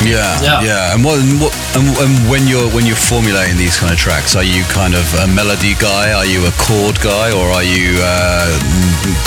Yeah, 0.03 0.35
Yeah. 0.41 0.61
yeah. 0.61 0.93
And 0.93 1.03
what, 1.03 1.19
and 1.19 1.39
what 1.39 1.53
and, 1.75 1.87
and 2.03 2.13
when 2.29 2.47
you're 2.47 2.67
when 2.75 2.85
you're 2.85 2.99
formulating 2.99 3.57
these 3.57 3.77
kind 3.77 3.91
of 3.91 3.97
tracks, 3.99 4.35
are 4.35 4.43
you 4.43 4.63
kind 4.69 4.93
of 4.93 5.05
a 5.23 5.27
melody 5.27 5.73
guy? 5.79 6.11
Are 6.13 6.25
you 6.25 6.45
a 6.45 6.51
chord 6.59 6.99
guy, 6.99 7.31
or 7.31 7.47
are 7.55 7.63
you 7.63 7.97
uh, 8.03 8.51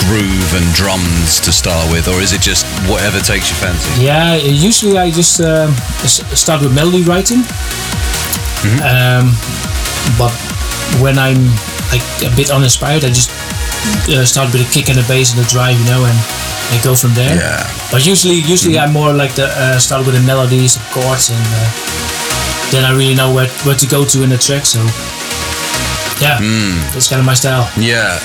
groove 0.05 0.51
and 0.55 0.67
drums 0.75 1.41
to 1.41 1.53
start 1.53 1.91
with, 1.91 2.09
or 2.09 2.21
is 2.21 2.33
it 2.33 2.41
just 2.41 2.67
whatever 2.89 3.19
takes 3.21 3.49
your 3.51 3.59
fancy? 3.59 3.89
Yeah, 4.05 4.37
usually 4.37 4.99
I 4.99 5.11
just 5.11 5.41
um, 5.41 5.73
start 6.37 6.63
with 6.63 6.75
melody 6.75 7.03
writing. 7.03 7.43
Um, 8.83 9.31
but 10.19 10.33
when 11.01 11.19
I'm 11.19 11.47
like 11.93 12.03
a 12.27 12.35
bit 12.35 12.51
uninspired, 12.51 13.05
I 13.05 13.09
just 13.09 13.31
uh, 14.11 14.25
start 14.25 14.53
with 14.53 14.67
a 14.67 14.71
kick 14.73 14.89
and 14.89 14.99
a 14.99 15.07
bass 15.07 15.33
and 15.37 15.45
a 15.45 15.49
drive, 15.49 15.79
you 15.79 15.87
know, 15.87 16.05
and 16.05 16.19
I 16.71 16.81
go 16.83 16.95
from 16.95 17.15
there. 17.15 17.37
Yeah. 17.37 17.63
But 17.93 18.05
usually, 18.07 18.37
usually 18.43 18.79
I'm 18.79 18.93
more 18.93 19.13
like 19.13 19.35
the 19.35 19.47
uh, 19.47 19.79
start 19.79 20.05
with 20.07 20.15
the 20.15 20.23
melodies, 20.23 20.75
the 20.75 20.85
chords, 20.91 21.31
and 21.31 21.47
uh, 21.47 21.69
then 22.73 22.85
I 22.85 22.91
really 22.97 23.15
know 23.15 23.33
where 23.33 23.49
where 23.65 23.77
to 23.77 23.87
go 23.87 24.05
to 24.05 24.23
in 24.23 24.31
the 24.31 24.39
track. 24.39 24.67
So 24.67 24.81
yeah, 26.21 26.39
that's 26.93 27.09
kind 27.09 27.21
of 27.21 27.27
my 27.27 27.35
style. 27.35 27.71
Yeah. 27.79 28.19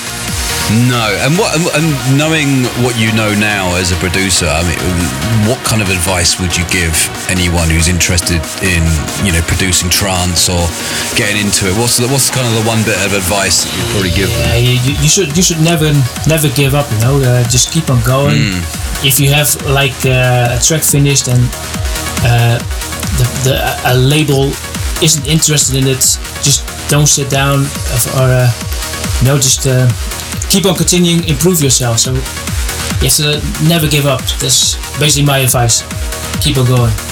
No, 0.71 1.03
and 1.27 1.35
what 1.37 1.51
and- 1.75 2.17
knowing 2.17 2.63
what 2.79 2.95
you 2.97 3.11
know 3.11 3.35
now 3.35 3.75
as 3.75 3.91
a 3.91 3.95
producer, 3.99 4.47
I 4.47 4.63
mean, 4.63 4.79
what 5.49 5.59
kind 5.67 5.81
of 5.81 5.89
advice 5.91 6.39
would 6.39 6.55
you 6.55 6.63
give 6.71 6.95
anyone 7.27 7.67
who's 7.69 7.89
interested 7.91 8.39
in 8.63 8.79
you 9.27 9.35
know 9.35 9.41
producing 9.51 9.89
trance 9.89 10.47
or 10.47 10.63
getting 11.19 11.43
into 11.43 11.67
it? 11.67 11.75
What's 11.75 11.97
the, 11.99 12.07
what's 12.07 12.29
kind 12.31 12.47
of 12.47 12.53
the 12.55 12.63
one 12.63 12.79
bit 12.87 12.95
of 13.03 13.11
advice 13.11 13.65
that 13.67 13.71
you'd 13.75 13.91
probably 13.91 14.15
give? 14.15 14.29
Yeah, 14.31 14.55
you, 14.55 14.73
you- 14.87 14.99
you 15.03 15.09
should 15.11 15.35
you 15.35 15.43
should 15.43 15.59
never 15.59 15.91
never 16.27 16.47
give 16.55 16.71
up. 16.73 16.87
You 16.95 16.99
know, 17.03 17.15
uh, 17.19 17.43
just 17.51 17.73
keep 17.75 17.89
on 17.89 17.99
going. 18.07 18.39
If 19.03 19.19
you 19.19 19.27
have 19.35 19.51
like 19.67 19.97
uh, 20.07 20.55
a 20.55 20.59
track 20.63 20.83
finished 20.83 21.27
and 21.27 21.41
uh, 22.23 22.55
the, 23.19 23.25
the 23.43 23.53
a 23.91 23.95
label 23.97 24.53
isn't 25.03 25.27
interested 25.27 25.75
in 25.75 25.87
it, 25.87 25.99
just 26.47 26.63
don't 26.87 27.07
sit 27.07 27.29
down 27.29 27.67
or 28.15 28.31
uh, 28.31 28.47
you 29.19 29.27
know 29.27 29.35
just 29.35 29.67
uh, 29.67 29.89
keep 30.51 30.65
on 30.65 30.75
continuing, 30.75 31.23
improve 31.29 31.61
yourself. 31.61 31.97
So 31.99 32.11
you 32.11 33.07
have 33.07 33.15
to 33.15 33.41
never 33.69 33.87
give 33.87 34.05
up. 34.05 34.19
That's 34.41 34.75
basically 34.99 35.25
my 35.25 35.39
advice. 35.39 35.81
Keep 36.43 36.57
on 36.57 36.65
going. 36.65 37.10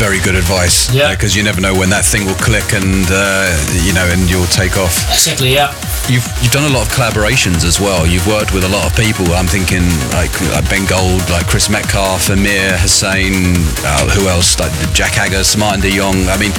Very 0.00 0.20
good 0.20 0.34
advice. 0.34 0.88
Yeah. 0.92 1.12
because 1.12 1.36
you 1.36 1.42
never 1.42 1.60
know 1.60 1.74
when 1.74 1.90
that 1.90 2.04
thing 2.04 2.24
will 2.24 2.40
click 2.40 2.72
and 2.72 3.04
uh, 3.10 3.52
you 3.84 3.92
know 3.92 4.06
and 4.08 4.28
you'll 4.30 4.48
take 4.48 4.76
off. 4.80 4.96
Exactly. 5.12 5.52
Yeah. 5.52 5.76
You've 6.08 6.24
you've 6.40 6.52
done 6.52 6.64
a 6.64 6.72
lot 6.72 6.88
of 6.88 6.90
collaborations 6.92 7.64
as 7.68 7.78
well. 7.80 8.06
You've 8.06 8.26
worked 8.26 8.52
with 8.56 8.64
a 8.64 8.68
lot 8.72 8.88
of 8.88 8.96
people. 8.96 9.28
I'm 9.36 9.46
thinking 9.46 9.84
like, 10.16 10.32
like 10.56 10.64
Ben 10.72 10.88
Gold, 10.88 11.28
like 11.28 11.46
Chris 11.46 11.68
Metcalf, 11.68 12.30
Amir 12.30 12.78
Hussain, 12.80 13.54
uh, 13.84 14.08
who 14.16 14.26
else? 14.28 14.58
Like 14.58 14.72
Jack 14.96 15.12
Hager, 15.14 15.44
Martin 15.58 15.80
De 15.84 15.90
Jong. 15.92 16.28
I 16.32 16.36
mean, 16.40 16.52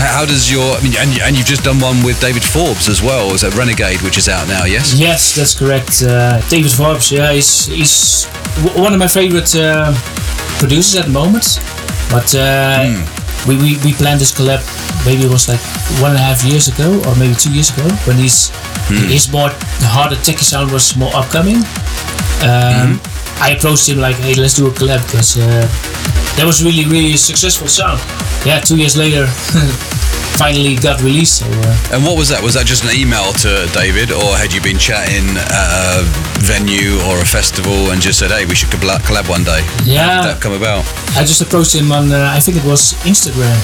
how 0.00 0.24
does 0.24 0.50
your? 0.50 0.64
I 0.76 0.80
mean, 0.82 0.96
and, 0.96 1.12
and 1.20 1.36
you've 1.36 1.46
just 1.46 1.64
done 1.64 1.78
one 1.78 2.02
with 2.02 2.20
David 2.20 2.42
Forbes 2.42 2.88
as 2.88 3.02
well. 3.02 3.34
Is 3.34 3.42
that 3.42 3.54
Renegade, 3.54 4.00
which 4.02 4.16
is 4.16 4.28
out 4.28 4.48
now? 4.48 4.64
Yes. 4.64 4.94
Yes, 4.98 5.34
that's 5.36 5.54
correct. 5.56 6.02
Uh, 6.02 6.40
David 6.48 6.72
Forbes, 6.72 7.12
yeah, 7.12 7.32
he's, 7.32 7.66
he's 7.66 8.24
one 8.74 8.92
of 8.92 8.98
my 8.98 9.08
favorite 9.08 9.54
uh, 9.54 9.92
producers 10.58 10.96
at 10.96 11.04
the 11.06 11.12
moment. 11.12 11.60
But 12.10 12.34
uh, 12.34 13.04
we, 13.46 13.56
we, 13.56 13.76
we 13.84 13.92
planned 13.92 14.20
this 14.20 14.32
collab 14.32 14.64
maybe 15.06 15.24
it 15.24 15.30
was 15.30 15.48
like 15.48 15.60
one 16.00 16.10
and 16.10 16.18
a 16.20 16.22
half 16.22 16.44
years 16.44 16.68
ago 16.68 17.00
or 17.06 17.14
maybe 17.16 17.34
two 17.34 17.52
years 17.52 17.70
ago 17.70 17.88
when 18.06 18.16
he's 18.16 18.50
his 19.08 19.30
more 19.30 19.50
harder 19.94 20.16
techie 20.16 20.42
sound 20.44 20.70
was 20.72 20.96
more 20.96 21.14
upcoming. 21.14 21.56
Um, 22.42 23.00
I 23.40 23.54
approached 23.56 23.88
him 23.88 23.98
like, 23.98 24.16
hey, 24.16 24.34
let's 24.34 24.54
do 24.54 24.66
a 24.66 24.70
collab 24.70 25.04
because 25.06 25.36
uh, 25.36 25.68
that 26.36 26.44
was 26.46 26.64
really 26.64 26.84
really 26.86 27.16
successful 27.16 27.68
sound. 27.68 28.00
Yeah, 28.46 28.60
two 28.60 28.76
years 28.76 28.96
later, 28.96 29.26
finally 30.38 30.76
got 30.76 31.02
released. 31.02 31.40
So 31.40 31.46
uh, 31.50 31.94
And 31.94 32.04
what 32.04 32.16
was 32.16 32.28
that? 32.30 32.42
Was 32.42 32.54
that 32.54 32.66
just 32.66 32.84
an 32.84 32.90
email 32.94 33.32
to 33.44 33.66
David, 33.74 34.12
or 34.12 34.36
had 34.36 34.52
you 34.52 34.60
been 34.60 34.78
chatting 34.78 35.26
at 35.36 35.70
a 36.02 36.04
venue 36.46 36.98
or 37.10 37.18
a 37.20 37.26
festival 37.26 37.90
and 37.90 38.00
just 38.00 38.18
said, 38.18 38.30
"Hey, 38.30 38.44
we 38.46 38.54
should 38.54 38.70
collab 38.70 39.28
one 39.28 39.42
day"? 39.44 39.62
How 39.62 39.84
Yeah. 39.84 40.22
did 40.22 40.36
that 40.36 40.40
come 40.40 40.52
about? 40.54 40.86
I 41.16 41.24
just 41.24 41.40
approached 41.42 41.74
him 41.74 41.90
on, 41.92 42.12
uh, 42.12 42.30
I 42.34 42.40
think 42.40 42.56
it 42.56 42.64
was 42.64 42.94
Instagram. 43.04 43.58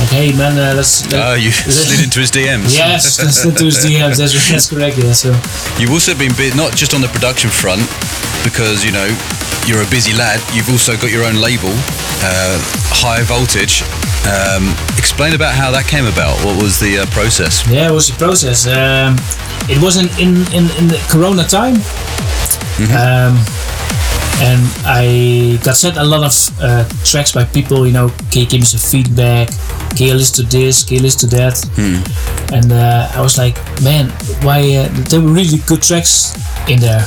Like, 0.00 0.08
hey 0.10 0.32
man, 0.32 0.58
uh, 0.58 0.74
let's. 0.76 1.04
let- 1.12 1.20
Oh, 1.22 1.34
you 1.34 1.50
let's- 1.50 1.84
slid 1.88 2.00
into 2.04 2.20
his 2.20 2.30
DMs. 2.30 2.72
Yes, 2.76 3.18
let's 3.22 3.44
into 3.44 3.64
his 3.64 3.78
DMs. 3.84 4.16
That's, 4.18 4.32
that's 4.50 4.68
correct. 4.68 4.98
Yeah. 4.98 5.12
So 5.12 5.30
You've 5.78 5.92
also 5.92 6.14
been 6.14 6.32
bit 6.36 6.54
not 6.56 6.74
just 6.76 6.92
on 6.94 7.00
the 7.00 7.08
production 7.08 7.50
front, 7.50 7.84
because 8.44 8.84
you 8.84 8.92
know 8.92 9.08
you're 9.66 9.82
a 9.82 9.90
busy 9.90 10.12
lad. 10.12 10.40
You've 10.54 10.70
also 10.70 10.96
got 10.96 11.10
your 11.10 11.24
own 11.24 11.36
label, 11.36 11.72
uh, 12.24 12.58
High 12.92 13.22
Voltage. 13.22 13.82
Um, 14.24 14.74
explain 14.98 15.34
about 15.34 15.54
how 15.54 15.70
that 15.70 15.86
came 15.86 16.06
about. 16.06 16.34
What 16.44 16.60
was 16.60 16.80
the 16.80 16.98
uh, 16.98 17.06
process? 17.06 17.66
yeah, 17.68 17.88
it 17.88 17.92
was 17.92 18.08
the 18.08 18.16
process. 18.16 18.66
Um, 18.66 19.16
it 19.68 19.80
wasn't 19.80 20.10
in 20.18 20.36
in 20.52 20.70
in 20.78 20.88
the 20.88 20.98
Corona 21.10 21.44
time. 21.44 21.76
Um, 22.92 23.38
and 24.38 24.60
I 24.84 25.58
got 25.64 25.76
sent 25.76 25.96
a 25.96 26.04
lot 26.04 26.22
of 26.24 26.34
uh, 26.60 26.84
tracks 27.04 27.32
by 27.32 27.44
people, 27.44 27.86
you 27.86 27.92
know, 27.92 28.08
can 28.30 28.42
you 28.42 28.46
give 28.46 28.60
me 28.60 28.66
some 28.66 28.80
feedback? 28.80 29.48
Can 29.96 30.08
you 30.08 30.14
listen 30.14 30.44
to 30.44 30.50
this? 30.56 30.84
Can 30.84 30.96
you 30.96 31.02
listen 31.02 31.28
to 31.30 31.36
that? 31.36 31.56
And 32.52 32.70
uh, 32.72 33.08
I 33.14 33.20
was 33.22 33.38
like, 33.38 33.56
man, 33.82 34.10
why? 34.44 34.60
Uh, 34.76 34.88
there 35.08 35.20
were 35.20 35.32
really 35.32 35.58
good 35.66 35.82
tracks 35.82 36.36
in 36.68 36.80
there. 36.80 37.00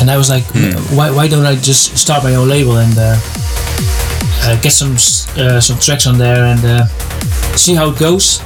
And 0.00 0.10
I 0.10 0.16
was 0.16 0.28
like, 0.30 0.44
why, 0.96 1.10
why 1.10 1.28
don't 1.28 1.44
I 1.46 1.54
just 1.54 1.96
start 1.98 2.24
my 2.24 2.34
own 2.34 2.48
label 2.48 2.78
and 2.78 2.96
uh, 2.98 3.16
uh, 4.48 4.60
get 4.60 4.72
some 4.72 4.94
uh, 5.38 5.60
some 5.60 5.78
tracks 5.78 6.06
on 6.06 6.16
there 6.18 6.44
and 6.46 6.64
uh, 6.64 6.86
see 7.56 7.74
how 7.74 7.90
it 7.90 7.98
goes? 7.98 8.40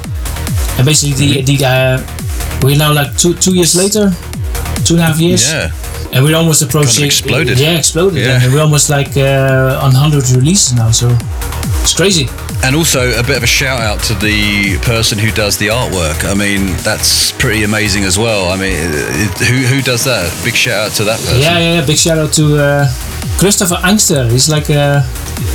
And 0.77 0.85
basically, 0.85 1.43
the, 1.43 1.57
the 1.57 1.65
uh, 1.65 2.61
we're 2.63 2.77
now 2.77 2.93
like 2.93 3.17
two 3.17 3.35
two 3.35 3.55
years 3.55 3.75
later, 3.77 4.11
two 4.85 4.95
and 4.95 5.03
a 5.03 5.07
half 5.07 5.21
years. 5.21 5.51
Yeah. 5.51 5.71
And 6.13 6.25
we're 6.25 6.37
almost 6.37 6.63
approaching. 6.63 7.05
exploded. 7.05 7.59
Yeah, 7.59 7.79
exploded. 7.79 8.25
Yeah. 8.25 8.43
And 8.43 8.53
we're 8.53 8.63
almost 8.63 8.89
like 8.89 9.17
uh, 9.17 9.81
on 9.83 9.93
100 9.93 10.31
releases 10.31 10.75
now, 10.75 10.91
so 10.91 11.09
it's 11.83 11.95
crazy. 11.95 12.29
And 12.65 12.75
also 12.75 13.19
a 13.19 13.23
bit 13.23 13.37
of 13.37 13.43
a 13.43 13.47
shout 13.47 13.81
out 13.81 14.01
to 14.05 14.15
the 14.15 14.79
person 14.83 15.19
who 15.19 15.31
does 15.31 15.59
the 15.59 15.69
artwork. 15.69 16.25
I 16.29 16.35
mean, 16.35 16.77
that's 16.83 17.33
pretty 17.33 17.63
amazing 17.63 18.05
as 18.05 18.19
well. 18.19 18.51
I 18.51 18.57
mean, 18.57 18.75
it, 18.75 19.39
who 19.39 19.57
who 19.75 19.81
does 19.83 20.05
that? 20.05 20.29
Big 20.45 20.55
shout 20.55 20.91
out 20.91 20.93
to 20.97 21.05
that 21.05 21.21
person. 21.21 21.41
Yeah, 21.41 21.59
yeah, 21.59 21.75
yeah. 21.81 21.87
Big 21.87 21.97
shout 21.99 22.19
out 22.19 22.33
to 22.35 22.57
uh, 22.57 22.87
Christopher 23.39 23.77
Angster. 23.77 24.31
He's 24.31 24.49
like 24.49 24.69
a, 24.71 25.05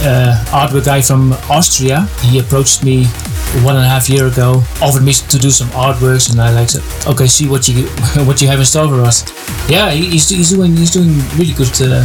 a 0.03 0.44
artwork 0.52 0.85
guy 0.85 1.02
from 1.02 1.34
Austria. 1.49 2.07
He 2.22 2.40
approached 2.40 2.84
me 2.84 3.06
one 3.61 3.76
and 3.76 3.85
a 3.85 3.88
half 3.88 4.10
year 4.10 4.27
ago, 4.27 4.64
offered 4.81 5.03
me 5.03 5.14
to 5.14 5.38
do 5.38 5.52
some 5.52 5.68
artworks, 5.69 6.31
and 6.31 6.41
I 6.41 6.52
like 6.52 6.69
said, 6.69 6.84
okay, 7.07 7.27
see 7.27 7.48
what 7.48 7.68
you 7.68 7.88
what 8.26 8.41
you 8.41 8.48
have 8.48 8.60
in 8.60 8.65
store 8.65 8.88
for 8.88 9.02
us. 9.02 9.23
Yeah, 9.69 9.91
he's, 9.91 10.30
he's 10.30 10.49
doing 10.49 10.76
he's 10.76 10.91
doing 10.91 11.19
really 11.38 11.53
good, 11.53 11.72
uh, 11.81 12.03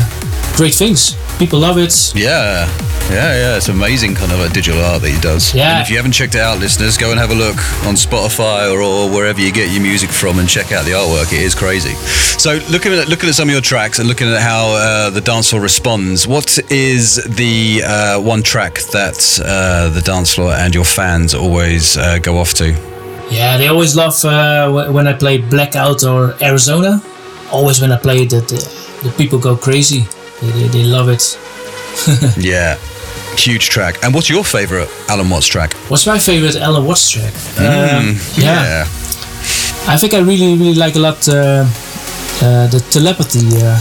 great 0.56 0.74
things. 0.74 1.16
People 1.38 1.60
love 1.60 1.78
it. 1.78 2.12
Yeah, 2.16 2.66
yeah, 3.10 3.32
yeah. 3.32 3.56
It's 3.56 3.68
amazing 3.68 4.14
kind 4.14 4.32
of 4.32 4.40
a 4.40 4.48
digital 4.48 4.82
art 4.82 5.02
that 5.02 5.10
he 5.10 5.20
does. 5.20 5.54
Yeah. 5.54 5.72
And 5.72 5.82
if 5.82 5.88
you 5.88 5.96
haven't 5.96 6.12
checked 6.12 6.34
it 6.34 6.40
out, 6.40 6.58
listeners, 6.58 6.98
go 6.98 7.10
and 7.10 7.18
have 7.18 7.30
a 7.30 7.34
look 7.34 7.56
on 7.86 7.94
Spotify 7.94 8.70
or, 8.70 8.82
or 8.82 9.08
wherever 9.08 9.40
you 9.40 9.52
get 9.52 9.70
your 9.70 9.82
music 9.82 10.10
from 10.10 10.38
and 10.40 10.48
check 10.48 10.72
out 10.72 10.84
the 10.84 10.92
artwork. 10.92 11.32
It 11.32 11.42
is 11.42 11.54
crazy. 11.54 11.94
So 12.38 12.58
looking 12.70 12.92
at 12.92 13.08
looking 13.08 13.28
at 13.28 13.34
some 13.34 13.48
of 13.48 13.52
your 13.52 13.62
tracks 13.62 13.98
and 13.98 14.08
looking 14.08 14.28
at 14.28 14.40
how 14.40 14.70
uh, 14.74 15.10
the 15.10 15.20
dance 15.20 15.47
floor 15.48 15.62
responds, 15.62 16.26
what 16.26 16.58
is 16.70 17.16
the 17.24 17.82
uh, 17.84 18.20
one 18.20 18.42
track 18.42 18.74
that 18.92 19.40
uh, 19.44 19.88
the 19.88 20.00
dance 20.00 20.34
floor 20.34 20.52
and 20.52 20.74
your 20.74 20.84
fans 20.84 21.34
always 21.34 21.96
uh, 21.96 22.18
go 22.18 22.38
off 22.38 22.54
to? 22.54 22.72
Yeah, 23.30 23.56
they 23.56 23.68
always 23.68 23.96
love 23.96 24.24
uh, 24.24 24.90
when 24.92 25.06
I 25.06 25.12
play 25.12 25.38
Blackout 25.38 26.04
or 26.04 26.34
Arizona. 26.42 27.02
Always 27.50 27.80
when 27.80 27.92
I 27.92 27.96
play 27.96 28.22
it, 28.22 28.30
the, 28.30 28.40
the, 29.02 29.14
people 29.16 29.38
go 29.38 29.56
crazy. 29.56 30.00
They, 30.40 30.50
they, 30.50 30.68
they 30.68 30.84
love 30.84 31.08
it. 31.08 31.38
Yeah. 32.38 32.76
Huge 33.36 33.68
track. 33.68 34.02
And 34.02 34.14
what's 34.14 34.28
your 34.28 34.44
favorite 34.44 34.88
Allen 35.08 35.30
Watts 35.30 35.46
track? 35.46 35.72
What's 35.88 36.06
my 36.06 36.18
favorite 36.18 36.56
Allen 36.56 36.84
Watts 36.84 37.10
track? 37.10 37.32
Um, 37.58 38.14
Mm, 38.14 38.42
yeah. 38.42 38.84
I 39.86 39.96
think 39.96 40.14
I 40.14 40.18
really, 40.18 40.56
really 40.58 40.74
like 40.74 40.96
a 40.96 40.98
lot 40.98 41.28
uh, 41.28 41.64
uh, 42.42 42.66
the 42.66 42.84
Telepathy 42.90 43.46
uh, 43.62 43.78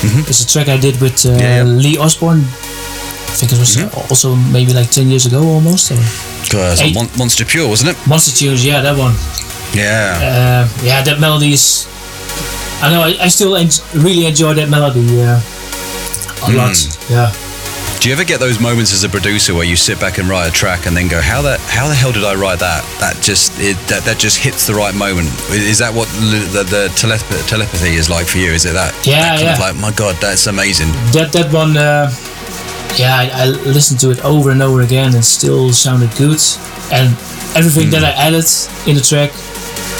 track. 0.00 0.28
It's 0.28 0.40
a 0.42 0.46
track 0.46 0.68
I 0.68 0.76
did 0.76 1.00
with 1.00 1.24
uh, 1.26 1.30
Mm-hmm. 1.30 1.40
Yeah, 1.40 1.56
yeah. 1.56 1.62
Lee 1.64 1.98
Osborne. 1.98 2.40
I 2.40 3.38
think 3.38 3.52
it 3.52 3.58
was 3.58 3.76
Mm-hmm. 3.76 3.98
uh, 3.98 4.06
also 4.10 4.34
maybe 4.52 4.72
like 4.72 4.90
10 4.90 5.08
years 5.08 5.26
ago 5.26 5.42
almost. 5.42 5.90
Or 5.92 5.96
it's 5.98 6.80
on 6.80 6.86
Eight. 6.86 6.94
Mon- 6.94 7.10
Monster 7.18 7.44
Pure, 7.44 7.68
wasn't 7.68 7.90
it? 7.90 8.06
Monster 8.06 8.32
Tunes, 8.36 8.64
yeah, 8.64 8.80
that 8.82 8.96
one. 8.96 9.14
Yeah. 9.74 10.14
Uh, 10.22 10.84
yeah, 10.84 11.02
that 11.02 11.18
melody 11.20 11.52
is. 11.52 11.86
I 12.82 12.90
know, 12.90 13.02
I, 13.02 13.16
I 13.24 13.28
still 13.28 13.56
en- 13.56 13.68
really 13.94 14.26
enjoy 14.26 14.54
that 14.54 14.68
melody 14.68 15.00
uh, 15.22 15.36
a 15.36 16.48
Mm. 16.48 16.56
lot. 16.56 16.76
Yeah. 17.10 17.32
Do 18.00 18.10
you 18.10 18.14
ever 18.14 18.24
get 18.24 18.38
those 18.40 18.60
moments 18.60 18.92
as 18.92 19.04
a 19.04 19.08
producer 19.08 19.54
where 19.54 19.64
you 19.64 19.74
sit 19.74 19.98
back 19.98 20.18
and 20.18 20.28
write 20.28 20.48
a 20.48 20.52
track 20.52 20.86
and 20.86 20.96
then 20.96 21.08
go, 21.08 21.20
"How 21.20 21.42
that? 21.42 21.58
How 21.60 21.88
the 21.88 21.94
hell 21.94 22.12
did 22.12 22.24
I 22.24 22.34
write 22.34 22.60
that? 22.60 22.84
That 23.00 23.20
just 23.22 23.58
it, 23.58 23.76
that 23.88 24.04
that 24.04 24.18
just 24.18 24.38
hits 24.38 24.66
the 24.66 24.74
right 24.74 24.94
moment." 24.94 25.26
Is 25.50 25.78
that 25.78 25.92
what 25.92 26.06
the, 26.52 26.62
the 26.62 26.88
telep- 26.94 27.48
telepathy 27.48 27.94
is 27.96 28.08
like 28.08 28.26
for 28.26 28.38
you? 28.38 28.52
Is 28.52 28.64
it 28.64 28.74
that? 28.74 28.94
Yeah, 29.04 29.36
that 29.36 29.58
yeah. 29.58 29.58
like, 29.58 29.76
my 29.76 29.90
God, 29.92 30.14
that's 30.20 30.46
amazing. 30.46 30.88
That 31.10 31.32
that 31.32 31.52
one, 31.52 31.76
uh, 31.76 32.12
yeah, 32.94 33.16
I, 33.16 33.30
I 33.32 33.46
listened 33.66 33.98
to 34.00 34.10
it 34.10 34.24
over 34.24 34.50
and 34.50 34.62
over 34.62 34.82
again 34.82 35.14
and 35.14 35.24
still 35.24 35.72
sounded 35.72 36.14
good. 36.16 36.38
And 36.92 37.10
everything 37.58 37.90
that 37.90 38.04
I 38.04 38.12
added 38.14 38.46
in 38.86 38.94
the 38.94 39.02
track 39.02 39.32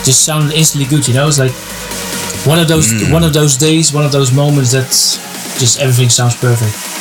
just 0.04 0.24
sounded 0.24 0.54
instantly 0.54 0.88
good. 0.88 1.08
You 1.08 1.14
know, 1.14 1.26
it's 1.26 1.40
like 1.40 1.54
one 2.46 2.60
of 2.60 2.68
those 2.68 2.92
one 3.10 3.24
of 3.24 3.32
those 3.32 3.56
days, 3.56 3.92
one 3.92 4.04
of 4.04 4.12
those 4.12 4.32
moments 4.32 4.72
that 4.72 4.86
just 5.58 5.80
everything 5.80 6.08
sounds 6.08 6.36
perfect. 6.36 6.95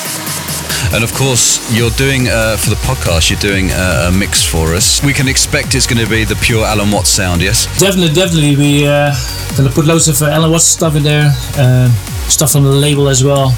And 0.93 1.03
of 1.03 1.13
course, 1.13 1.59
you're 1.75 1.89
doing 1.91 2.27
uh, 2.29 2.57
for 2.57 2.69
the 2.69 2.75
podcast. 2.77 3.29
You're 3.29 3.39
doing 3.39 3.71
uh, 3.71 4.11
a 4.13 4.17
mix 4.17 4.43
for 4.43 4.73
us. 4.73 5.03
We 5.03 5.13
can 5.13 5.27
expect 5.27 5.75
it's 5.75 5.87
going 5.87 6.03
to 6.03 6.09
be 6.09 6.23
the 6.23 6.35
pure 6.35 6.65
Allen 6.65 6.91
Watts 6.91 7.09
sound. 7.09 7.41
Yes. 7.41 7.65
Definitely, 7.79 8.13
definitely, 8.13 8.55
we 8.55 8.87
uh, 8.87 9.13
gonna 9.57 9.69
put 9.69 9.85
loads 9.85 10.07
of 10.07 10.21
uh, 10.21 10.27
Allen 10.27 10.51
Watts 10.51 10.65
stuff 10.65 10.95
in 10.95 11.03
there, 11.03 11.31
uh, 11.57 11.89
stuff 12.27 12.51
from 12.51 12.63
the 12.63 12.71
label 12.71 13.09
as 13.09 13.23
well. 13.23 13.51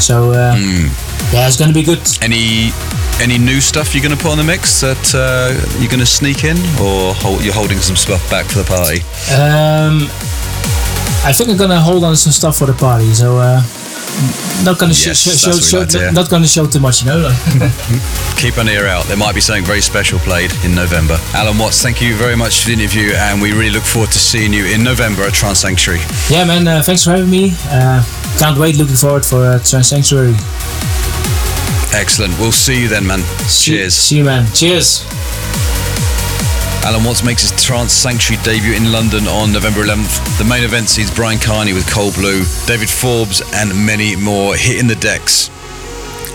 So 0.00 0.32
uh, 0.32 0.56
yeah, 1.32 1.46
it's 1.46 1.56
gonna 1.56 1.72
be 1.72 1.82
good. 1.82 2.00
Any 2.22 2.72
any 3.20 3.38
new 3.38 3.60
stuff 3.60 3.94
you're 3.94 4.02
going 4.02 4.16
to 4.16 4.20
put 4.20 4.32
on 4.32 4.38
the 4.38 4.44
mix 4.44 4.80
that 4.80 5.14
uh, 5.14 5.54
you're 5.78 5.88
going 5.88 6.00
to 6.00 6.06
sneak 6.06 6.42
in, 6.42 6.56
or 6.82 7.14
hold, 7.14 7.44
you're 7.44 7.54
holding 7.54 7.78
some 7.78 7.94
stuff 7.94 8.28
back 8.28 8.44
for 8.46 8.58
the 8.58 8.64
party? 8.64 9.02
Um, 9.30 10.10
I 11.24 11.32
think 11.32 11.48
I'm 11.48 11.56
gonna 11.56 11.80
hold 11.80 12.02
on 12.02 12.16
some 12.16 12.32
stuff 12.32 12.58
for 12.58 12.66
the 12.66 12.74
party. 12.74 13.12
So. 13.14 13.38
Uh, 13.38 13.62
not 14.64 14.78
gonna 14.78 14.92
Yes, 14.94 15.18
sh- 15.18 15.24
that's 15.26 15.40
show, 15.40 15.50
what 15.50 15.56
we 15.56 15.62
show 15.62 15.78
like 15.80 15.88
to 15.88 16.12
not 16.12 16.48
show 16.48 16.66
too 16.66 16.80
much, 16.80 17.02
you 17.02 17.08
know. 17.08 17.28
Keep 18.36 18.58
an 18.58 18.68
ear 18.68 18.86
out. 18.86 19.04
There 19.06 19.16
might 19.16 19.34
be 19.34 19.40
something 19.40 19.64
very 19.64 19.80
special 19.80 20.18
played 20.20 20.52
in 20.64 20.74
November. 20.74 21.18
Allen 21.34 21.58
Watts, 21.58 21.82
thank 21.82 22.00
you 22.00 22.14
very 22.14 22.36
much 22.36 22.60
for 22.62 22.68
the 22.68 22.74
interview, 22.74 23.12
and 23.14 23.40
we 23.42 23.52
really 23.52 23.70
look 23.70 23.82
forward 23.84 24.10
to 24.12 24.18
seeing 24.18 24.52
you 24.52 24.66
in 24.66 24.82
November 24.82 25.22
at 25.24 25.32
Trance 25.34 25.60
Sanctuary. 25.60 26.00
yeah, 26.30 26.44
man. 26.44 26.66
Uh, 26.66 26.82
thanks 26.82 27.02
for 27.04 27.10
having 27.10 27.30
me. 27.30 27.52
Uh, 27.66 28.02
can't 28.38 28.58
wait. 28.58 28.76
Looking 28.76 28.96
forward 28.96 29.24
for 29.24 29.44
uh, 29.44 29.58
Trance 29.58 29.88
Sanctuary. 29.88 30.34
Excellent. 31.92 32.36
We'll 32.38 32.52
see 32.52 32.82
you 32.82 32.88
then, 32.88 33.06
man. 33.06 33.20
See- 33.48 33.72
Cheers. 33.72 33.94
See 33.94 34.18
you, 34.18 34.24
man. 34.24 34.46
Cheers. 34.52 35.04
Allen 36.84 37.02
Watts 37.02 37.24
makes 37.24 37.40
his 37.40 37.64
Trance 37.64 37.94
Sanctuary 37.94 38.42
debut 38.44 38.74
in 38.74 38.92
London 38.92 39.26
on 39.26 39.50
November 39.50 39.80
11th. 39.80 40.36
The 40.36 40.44
main 40.44 40.64
event 40.64 40.90
sees 40.90 41.10
Bryan 41.10 41.38
Kearney 41.38 41.72
with 41.72 41.90
Cold 41.90 42.12
Blue, 42.12 42.44
David 42.66 42.90
Forbes, 42.90 43.40
and 43.54 43.86
many 43.86 44.14
more 44.16 44.54
hitting 44.54 44.86
the 44.86 44.94
decks 44.96 45.48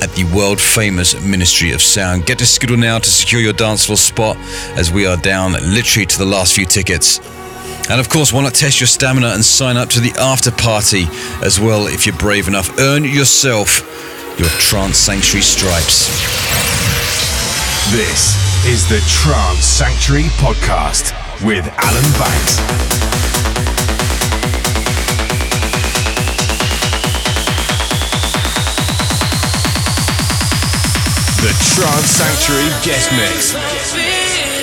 at 0.02 0.10
the 0.16 0.24
world 0.36 0.60
famous 0.60 1.14
Ministry 1.22 1.72
of 1.72 1.84
Sound. 1.84 2.26
Get 2.26 2.40
to 2.40 2.48
Skiddle 2.48 2.78
now 2.78 2.98
to 2.98 3.10
secure 3.12 3.40
your 3.40 3.54
dance 3.54 3.86
floor 3.86 3.96
spot 3.96 4.38
as 4.76 4.92
we 4.92 5.06
are 5.06 5.18
down 5.18 5.52
literally 5.52 6.08
to 6.08 6.18
the 6.18 6.26
last 6.26 6.56
few 6.56 6.66
tickets. 6.66 7.20
And 7.88 8.00
of 8.00 8.10
course, 8.10 8.34
why 8.34 8.42
not 8.42 8.56
test 8.56 8.80
your 8.80 8.88
stamina 8.88 9.28
and 9.28 9.46
sign 9.46 9.78
up 9.78 9.90
to 9.90 10.00
the 10.00 10.14
after 10.20 10.50
party 10.50 11.06
as 11.44 11.60
well 11.60 11.86
if 11.86 12.08
you're 12.08 12.18
brave 12.18 12.48
enough? 12.48 12.80
Earn 12.80 13.04
yourself 13.04 13.86
your 14.40 14.50
Trance 14.50 14.98
Sanctuary 14.98 15.44
stripes. 15.44 16.08
This 17.92 18.49
is 18.66 18.88
the 18.88 19.00
Trance 19.08 19.66
Sanctuary 19.66 20.30
Podcast 20.38 21.14
with 21.46 21.66
Alan 21.78 22.12
Banks. 22.20 22.58
The 31.40 31.54
Trance 31.74 32.10
Sanctuary 32.10 32.70
Guest 32.84 33.12
Mix. 33.14 34.59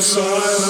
Silence. 0.00 0.67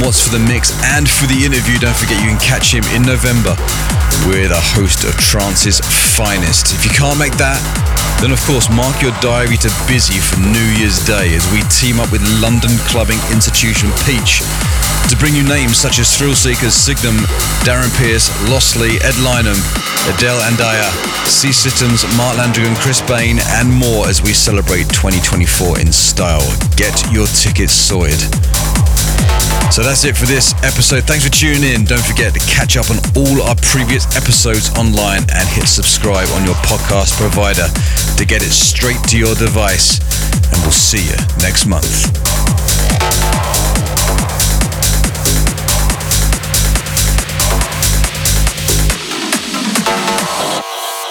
Watts 0.00 0.24
for 0.24 0.32
the 0.32 0.40
mix 0.48 0.72
and 0.96 1.04
for 1.04 1.26
the 1.28 1.44
interview. 1.44 1.76
Don't 1.78 1.94
forget 1.94 2.16
you 2.24 2.32
can 2.32 2.40
catch 2.40 2.72
him 2.72 2.84
in 2.96 3.04
November 3.04 3.52
with 4.24 4.48
a 4.48 4.62
host 4.72 5.04
of 5.04 5.12
Trance's 5.20 5.80
finest. 6.16 6.72
If 6.72 6.88
you 6.88 6.92
can't 6.96 7.20
make 7.20 7.36
that, 7.36 7.60
then 8.24 8.32
of 8.32 8.40
course 8.48 8.72
mark 8.72 9.04
your 9.04 9.12
diary 9.20 9.60
to 9.60 9.68
busy 9.84 10.16
for 10.16 10.40
New 10.40 10.68
Year's 10.80 11.04
Day 11.04 11.36
as 11.36 11.44
we 11.52 11.60
team 11.68 12.00
up 12.00 12.08
with 12.08 12.24
London 12.40 12.72
clubbing 12.88 13.20
institution 13.28 13.92
Peach 14.08 14.40
to 15.12 15.16
bring 15.20 15.34
you 15.34 15.44
names 15.44 15.76
such 15.76 15.98
as 15.98 16.08
Thrillseekers, 16.08 16.72
Signum, 16.72 17.16
Darren 17.66 17.92
Pierce, 18.00 18.32
Lostly, 18.48 18.96
Ed 19.04 19.16
Lynham, 19.20 19.58
Adele 20.16 20.40
Andaya, 20.48 20.88
C 21.26 21.52
Systems, 21.52 22.08
Mark 22.16 22.40
Landragin, 22.40 22.76
Chris 22.76 23.00
Bain, 23.04 23.38
and 23.60 23.68
more 23.68 24.08
as 24.08 24.22
we 24.22 24.32
celebrate 24.32 24.88
2024 24.88 25.80
in 25.80 25.92
style. 25.92 26.46
Get 26.76 26.96
your 27.12 27.26
tickets 27.28 27.72
sorted. 27.72 28.49
So 29.70 29.84
that's 29.84 30.04
it 30.04 30.16
for 30.16 30.26
this 30.26 30.52
episode. 30.64 31.04
Thanks 31.04 31.24
for 31.24 31.30
tuning 31.30 31.62
in. 31.62 31.84
Don't 31.84 32.02
forget 32.02 32.34
to 32.34 32.40
catch 32.40 32.76
up 32.76 32.90
on 32.90 32.98
all 33.16 33.40
our 33.42 33.54
previous 33.62 34.04
episodes 34.16 34.68
online 34.76 35.22
and 35.32 35.48
hit 35.48 35.66
subscribe 35.66 36.28
on 36.30 36.44
your 36.44 36.56
podcast 36.66 37.16
provider 37.16 37.68
to 38.18 38.24
get 38.26 38.42
it 38.42 38.50
straight 38.50 39.00
to 39.08 39.16
your 39.16 39.34
device. 39.36 40.00
And 40.52 40.60
we'll 40.62 40.72
see 40.72 41.06
you 41.06 41.16
next 41.40 41.66
month. 41.66 43.39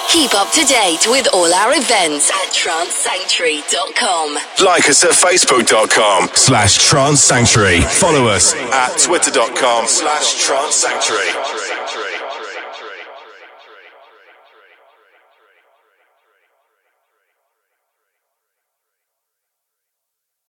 Keep 0.10 0.34
up 0.34 0.52
to 0.54 0.66
date 0.66 1.06
with 1.08 1.28
all 1.34 1.54
our 1.54 1.72
events 1.74 2.32
at 2.32 2.50
trancesanctuary.com. 2.52 4.34
Like 4.66 4.90
us 4.90 5.04
at 5.04 5.12
facebook.com 5.12 6.30
slash 6.34 6.78
trance 6.80 7.22
sanctuary. 7.22 7.82
Follow 7.82 8.26
us 8.28 8.56
at 8.56 8.98
twitter.com 8.98 9.86
slash 9.88 10.44
trance 10.44 10.76
sanctuary. 10.76 11.30